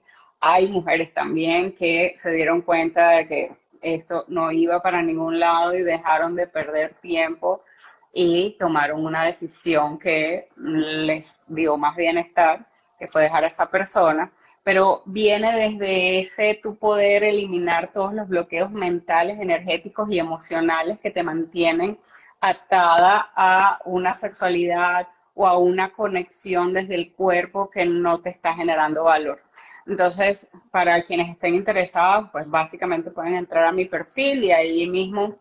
[0.45, 5.73] Hay mujeres también que se dieron cuenta de que esto no iba para ningún lado
[5.73, 7.63] y dejaron de perder tiempo
[8.11, 12.67] y tomaron una decisión que les dio más bienestar,
[12.99, 14.33] que fue dejar a esa persona,
[14.63, 21.11] pero viene desde ese tu poder eliminar todos los bloqueos mentales, energéticos y emocionales que
[21.11, 21.97] te mantienen
[22.41, 28.53] atada a una sexualidad o a una conexión desde el cuerpo que no te está
[28.53, 29.41] generando valor.
[29.85, 35.37] Entonces, para quienes estén interesados, pues básicamente pueden entrar a mi perfil y ahí mismo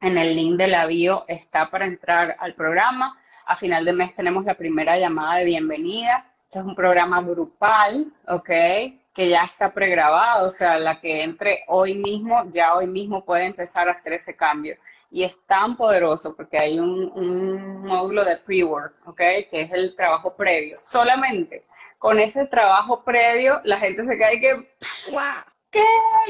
[0.00, 3.16] en el link de la bio está para entrar al programa.
[3.46, 6.26] A final de mes tenemos la primera llamada de bienvenida.
[6.44, 8.50] Este es un programa grupal, ¿ok?
[9.14, 13.46] Que ya está pregrabado, o sea, la que entre hoy mismo, ya hoy mismo puede
[13.46, 14.76] empezar a hacer ese cambio.
[15.10, 19.20] Y es tan poderoso porque hay un, módulo de pre-work, ¿ok?
[19.50, 20.78] Que es el trabajo previo.
[20.78, 21.64] Solamente
[21.98, 24.66] con ese trabajo previo, la gente se cae que,
[25.70, 25.84] ¿qué?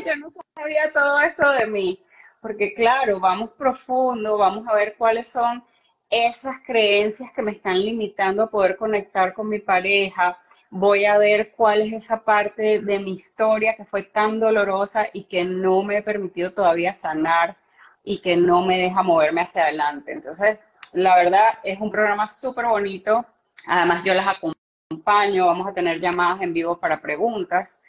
[0.05, 1.99] Yo no sabía todo esto de mí
[2.43, 5.65] porque claro, vamos profundo, vamos a ver cuáles son
[6.13, 10.39] esas creencias que me están limitando a poder conectar con mi pareja,
[10.69, 15.25] voy a ver cuál es esa parte de mi historia que fue tan dolorosa y
[15.25, 17.57] que no me he permitido todavía sanar
[18.05, 20.13] y que no me deja moverme hacia adelante.
[20.13, 20.61] Entonces,
[20.93, 23.25] la verdad es un programa súper bonito.
[23.67, 27.83] Además, yo las acompaño, vamos a tener llamadas en vivo para preguntas.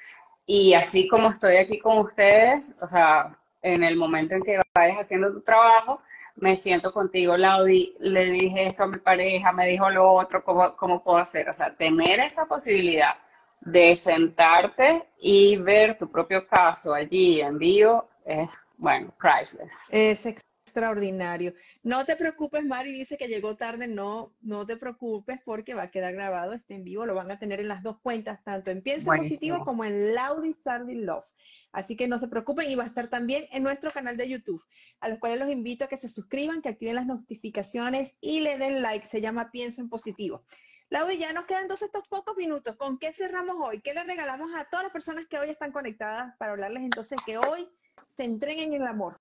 [0.45, 4.99] Y así como estoy aquí con ustedes, o sea, en el momento en que vayas
[4.99, 6.01] haciendo tu trabajo,
[6.35, 10.75] me siento contigo, Laudi, le dije esto a mi pareja, me dijo lo otro, ¿cómo,
[10.75, 11.49] cómo puedo hacer?
[11.49, 13.13] O sea, tener esa posibilidad
[13.61, 19.87] de sentarte y ver tu propio caso allí en vivo es, bueno, priceless.
[19.91, 21.53] Es extraordinario.
[21.83, 25.91] No te preocupes, Mari dice que llegó tarde, no, no te preocupes porque va a
[25.91, 28.81] quedar grabado, este en vivo, lo van a tener en las dos cuentas, tanto en
[28.81, 31.25] Pienso Positivo como en Laudi Sardi Love.
[31.73, 34.63] Así que no se preocupen y va a estar también en nuestro canal de YouTube,
[35.01, 38.57] a los cuales los invito a que se suscriban, que activen las notificaciones y le
[38.59, 39.07] den like.
[39.07, 40.43] Se llama Pienso en Positivo.
[40.89, 42.75] Laudi, ya nos quedan entonces estos pocos minutos.
[42.75, 43.81] ¿Con qué cerramos hoy?
[43.81, 47.39] ¿Qué le regalamos a todas las personas que hoy están conectadas para hablarles entonces que
[47.39, 47.67] hoy
[48.15, 49.19] se entreguen en el amor?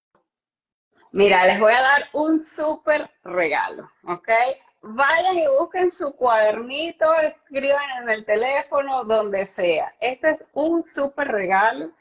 [1.12, 4.28] Mira, les voy a dar un súper regalo, ¿ok?
[4.82, 9.94] Vayan y busquen su cuadernito, escriban en el teléfono, donde sea.
[10.00, 11.92] Este es un súper regalo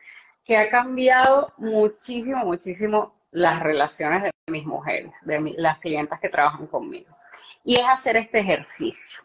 [0.43, 6.67] que ha cambiado muchísimo, muchísimo las relaciones de mis mujeres, de las clientas que trabajan
[6.67, 7.15] conmigo.
[7.63, 9.21] Y es hacer este ejercicio.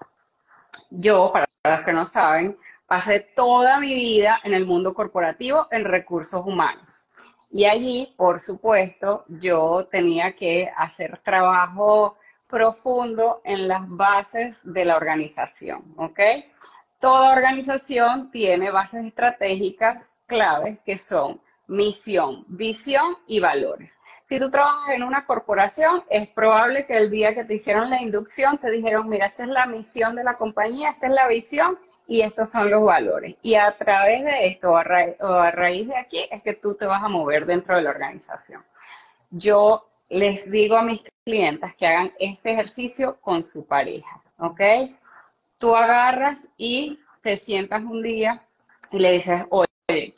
[0.91, 2.57] Yo, para los que no saben,
[2.87, 7.09] pasé toda mi vida en el mundo corporativo en recursos humanos.
[7.51, 12.17] Y allí, por supuesto, yo tenía que hacer trabajo
[12.49, 16.21] profundo en las bases de la organización, ¿ok?
[17.01, 23.99] Toda organización tiene bases estratégicas claves que son misión, visión y valores.
[24.25, 28.01] Si tú trabajas en una corporación, es probable que el día que te hicieron la
[28.01, 31.79] inducción te dijeron, mira, esta es la misión de la compañía, esta es la visión
[32.07, 33.37] y estos son los valores.
[33.43, 37.03] Y a través de esto o a, raíz de aquí es que tú te vas
[37.03, 38.65] a mover dentro de la organización.
[39.31, 44.61] Yo les digo a mis clientas que hagan este ejercicio con su pareja, ¿ok?
[45.59, 48.43] Tú agarras y te sientas un día
[48.93, 49.66] y le dices, oye,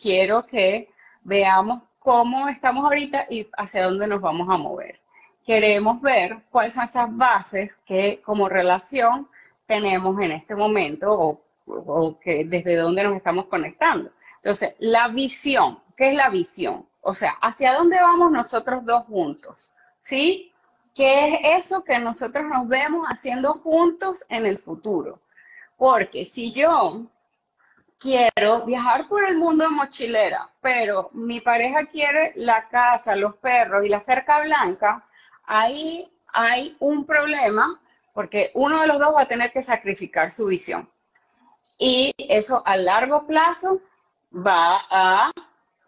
[0.01, 0.89] quiero que
[1.23, 5.01] veamos cómo estamos ahorita y hacia dónde nos vamos a mover.
[5.45, 9.29] Queremos ver cuáles son esas bases que como relación
[9.67, 14.11] tenemos en este momento o, o que desde dónde nos estamos conectando.
[14.37, 16.87] Entonces, la visión, ¿qué es la visión?
[17.01, 19.73] O sea, ¿hacia dónde vamos nosotros dos juntos?
[19.99, 20.53] ¿Sí?
[20.95, 25.21] ¿Qué es eso que nosotros nos vemos haciendo juntos en el futuro?
[25.77, 27.07] Porque si yo
[27.99, 33.85] quiero viajar por el mundo de mochilera, pero mi pareja quiere la casa, los perros
[33.85, 35.05] y la cerca blanca,
[35.45, 37.81] ahí hay un problema
[38.15, 40.89] porque uno de los dos va a tener que sacrificar su visión.
[41.79, 43.81] Y eso a largo plazo
[44.35, 45.31] va a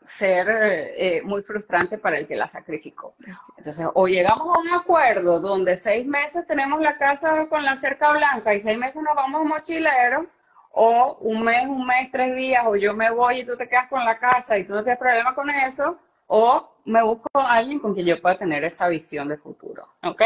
[0.04, 3.14] ser eh, muy frustrante para el que la sacrificó.
[3.56, 8.12] Entonces, o llegamos a un acuerdo donde seis meses tenemos la casa con la cerca
[8.12, 10.26] blanca y seis meses nos vamos mochileros,
[10.72, 13.88] o un mes, un mes, tres días, o yo me voy y tú te quedas
[13.88, 17.78] con la casa y tú no tienes problema con eso, o me busco a alguien
[17.78, 20.22] con quien yo pueda tener esa visión de futuro, ¿ok?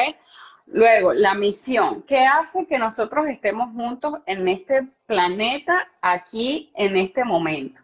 [0.67, 2.03] Luego, la misión.
[2.03, 7.81] ¿Qué hace que nosotros estemos juntos en este planeta, aquí, en este momento?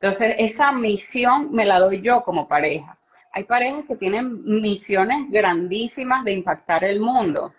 [0.00, 2.96] Entonces, esa misión me la doy yo como pareja.
[3.32, 7.52] Hay parejas que tienen misiones grandísimas de impactar el mundo.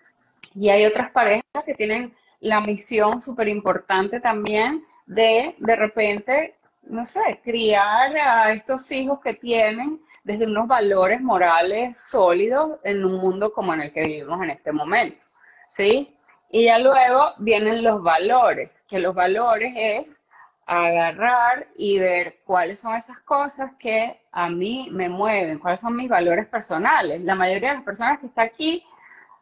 [0.54, 2.14] Y hay otras parejas que tienen
[2.46, 9.34] la misión súper importante también de de repente, no sé, criar a estos hijos que
[9.34, 14.50] tienen desde unos valores morales sólidos en un mundo como en el que vivimos en
[14.50, 15.24] este momento,
[15.68, 16.16] ¿sí?
[16.48, 20.24] Y ya luego vienen los valores, que los valores es
[20.66, 26.08] agarrar y ver cuáles son esas cosas que a mí me mueven, cuáles son mis
[26.08, 27.22] valores personales.
[27.22, 28.84] La mayoría de las personas que está aquí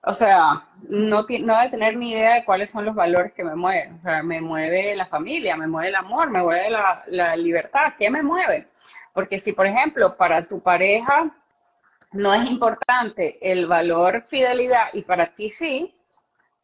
[0.06, 3.54] o sea, no, no de tener ni idea de cuáles son los valores que me
[3.54, 3.94] mueven.
[3.94, 7.94] O sea, me mueve la familia, me mueve el amor, me mueve la, la libertad.
[7.98, 8.68] ¿Qué me mueve?
[9.12, 11.30] Porque si, por ejemplo, para tu pareja
[12.12, 15.94] no es importante el valor fidelidad y para ti sí,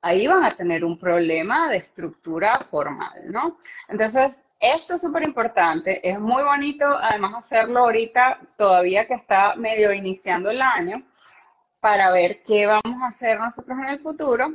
[0.02, 3.56] ahí van a tener un problema de estructura formal, ¿no?
[3.88, 9.92] Entonces, esto es súper importante, es muy bonito además hacerlo ahorita, todavía que está medio
[9.92, 11.02] iniciando el año,
[11.80, 14.54] para ver qué vamos a hacer nosotros en el futuro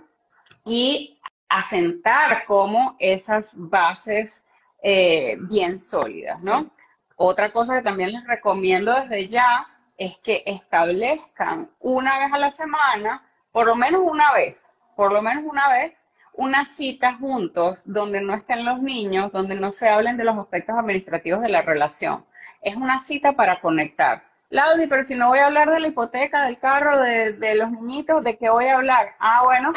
[0.63, 1.19] y
[1.49, 4.45] asentar como esas bases
[4.81, 6.71] eh, bien sólidas, ¿no?
[7.15, 9.67] Otra cosa que también les recomiendo desde ya
[9.97, 15.21] es que establezcan una vez a la semana, por lo menos una vez, por lo
[15.21, 15.93] menos una vez,
[16.33, 20.77] una cita juntos donde no estén los niños, donde no se hablen de los aspectos
[20.77, 22.25] administrativos de la relación.
[22.61, 26.45] Es una cita para conectar Laudi, pero si no voy a hablar de la hipoteca,
[26.45, 29.15] del carro, de, los niñitos, ¿de qué voy a hablar?
[29.19, 29.73] Ah, bueno,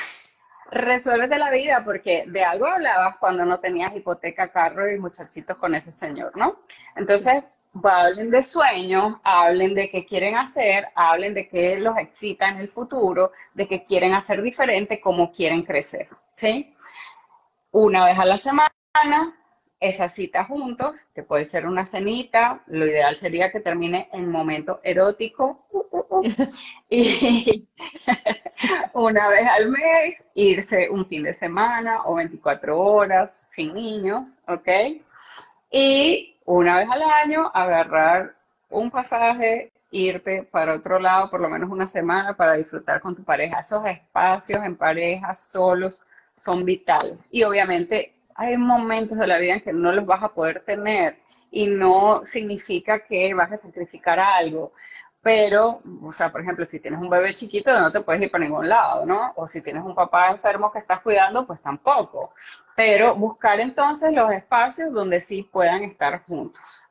[0.71, 5.75] resuélvete la vida, porque de algo hablabas cuando no tenías hipoteca, carro y muchachitos con
[5.75, 6.61] ese señor, ¿no?
[6.97, 7.45] Entonces,
[7.83, 12.69] hablen de sueños, hablen de qué quieren hacer, hablen de qué los excita en el
[12.69, 16.75] futuro, de qué quieren hacer diferente, cómo quieren crecer, ¿sí?
[17.71, 18.69] Una vez a la semana,
[19.81, 24.81] esa cita juntos, que puede ser una cenita, lo ideal sería que termine en momento
[24.83, 26.23] erótico, uh, uh, uh.
[26.91, 27.69] y
[28.95, 34.69] una vez al mes irse un fin de semana o 24 horas sin niños, ¿ok?
[35.71, 38.35] Y una vez al año agarrar
[38.71, 43.23] un pasaje, irte para otro lado por lo menos una semana para disfrutar con tu
[43.23, 43.61] pareja.
[43.61, 46.05] Esos espacios en pareja, solos,
[46.37, 47.29] son vitales.
[47.31, 51.19] Y obviamente hay momentos de la vida en que no los vas a poder tener
[51.51, 54.73] y no significa que vas a sacrificar algo.
[55.21, 58.45] Pero, o sea, por ejemplo, si tienes un bebé chiquito, no te puedes ir para
[58.45, 59.33] ningún lado, ¿no?
[59.35, 62.33] O si tienes un papá enfermo que estás cuidando, pues tampoco.
[62.77, 66.87] Pero buscar entonces los espacios donde sí puedan estar juntos.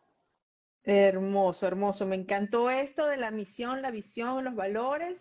[0.83, 2.05] Hermoso, hermoso.
[2.05, 5.15] Me encantó esto de la misión, la visión, los valores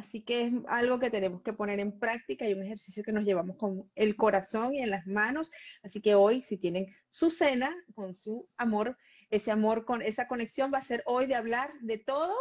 [0.00, 3.24] Así que es algo que tenemos que poner en práctica y un ejercicio que nos
[3.24, 5.52] llevamos con el corazón y en las manos.
[5.82, 8.96] Así que hoy, si tienen su cena con su amor,
[9.28, 12.34] ese amor con esa conexión va a ser hoy de hablar de todo,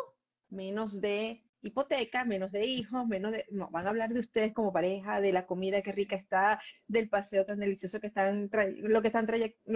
[0.47, 4.71] menos de hipoteca, menos de hijos, menos de, no, van a hablar de ustedes como
[4.71, 9.09] pareja, de la comida que rica está, del paseo tan delicioso que están, lo que
[9.09, 9.27] están,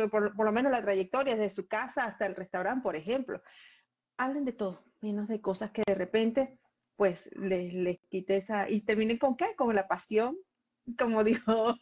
[0.09, 3.41] por, por lo menos la trayectoria desde su casa hasta el restaurante, por ejemplo.
[4.15, 6.57] Hablen de todo, menos de cosas que de repente
[6.95, 10.37] pues les, les quite esa, y terminen con qué, con la pasión,
[10.97, 11.75] como dijo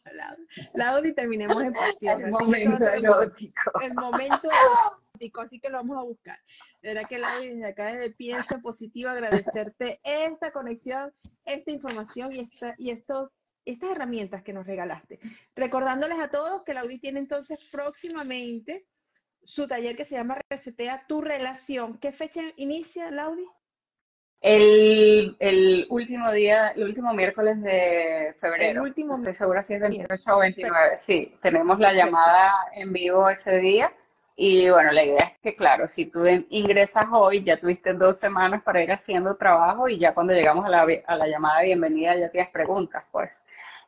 [0.74, 2.22] Laudi, y terminemos en pasión.
[2.22, 3.72] El momento erótico.
[3.82, 4.50] El momento
[5.12, 6.40] romántico, así que lo vamos a buscar.
[6.82, 11.14] De verdad que Laudi, desde acá, desde Piensa Positivo, agradecerte esta conexión,
[11.46, 13.30] esta información y, esta, y estos
[13.64, 15.20] estas herramientas que nos regalaste.
[15.56, 18.88] Recordándoles a todos que Laudi tiene entonces próximamente
[19.44, 22.00] su taller que se llama Resetea tu relación.
[22.00, 23.46] ¿Qué fecha inicia, Laudi?
[24.42, 28.82] El, último día, el último miércoles de febrero.
[28.82, 30.98] El último Estoy segura si es 28 o 29.
[30.98, 33.94] Sí, tenemos la llamada en vivo ese día.
[34.36, 38.64] Y bueno, la idea es que, claro, si tú ingresas hoy, ya tuviste dos semanas
[38.64, 42.16] para ir haciendo trabajo y ya cuando llegamos a la, a la llamada de bienvenida
[42.16, 43.44] ya tienes preguntas, pues.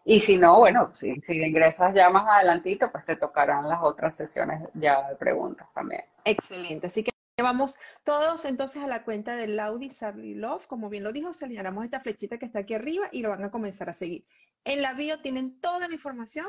[0.05, 4.15] Y si no, bueno, si, si ingresas ya más adelantito, pues te tocarán las otras
[4.15, 6.03] sesiones ya de preguntas también.
[6.25, 6.87] Excelente.
[6.87, 10.67] Así que vamos todos entonces a la cuenta de Laudi Sarly Love.
[10.67, 13.51] Como bien lo dijo, señalamos esta flechita que está aquí arriba y lo van a
[13.51, 14.25] comenzar a seguir.
[14.63, 16.47] En la bio tienen toda la información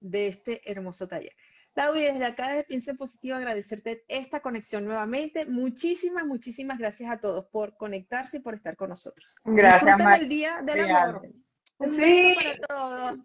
[0.00, 1.32] de este hermoso taller.
[1.74, 5.44] Laudi, desde acá desde Pienso en Positivo, agradecerte esta conexión nuevamente.
[5.46, 9.36] Muchísimas, muchísimas gracias a todos por conectarse y por estar con nosotros.
[9.44, 11.22] Gracias, Disfruten el Día del Amor
[11.80, 12.34] sí.
[12.36, 13.18] para todos.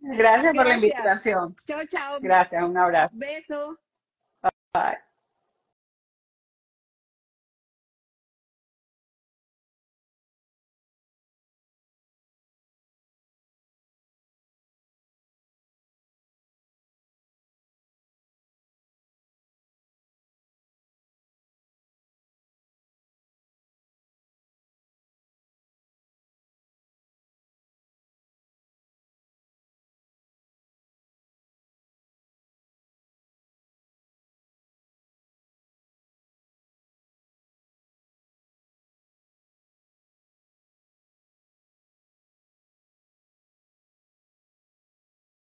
[0.00, 1.54] Gracias, por la invitación.
[1.66, 2.18] Chao, chao.
[2.20, 3.16] Gracias, un abrazo.
[3.18, 3.78] Beso.
[4.72, 5.09] Bye.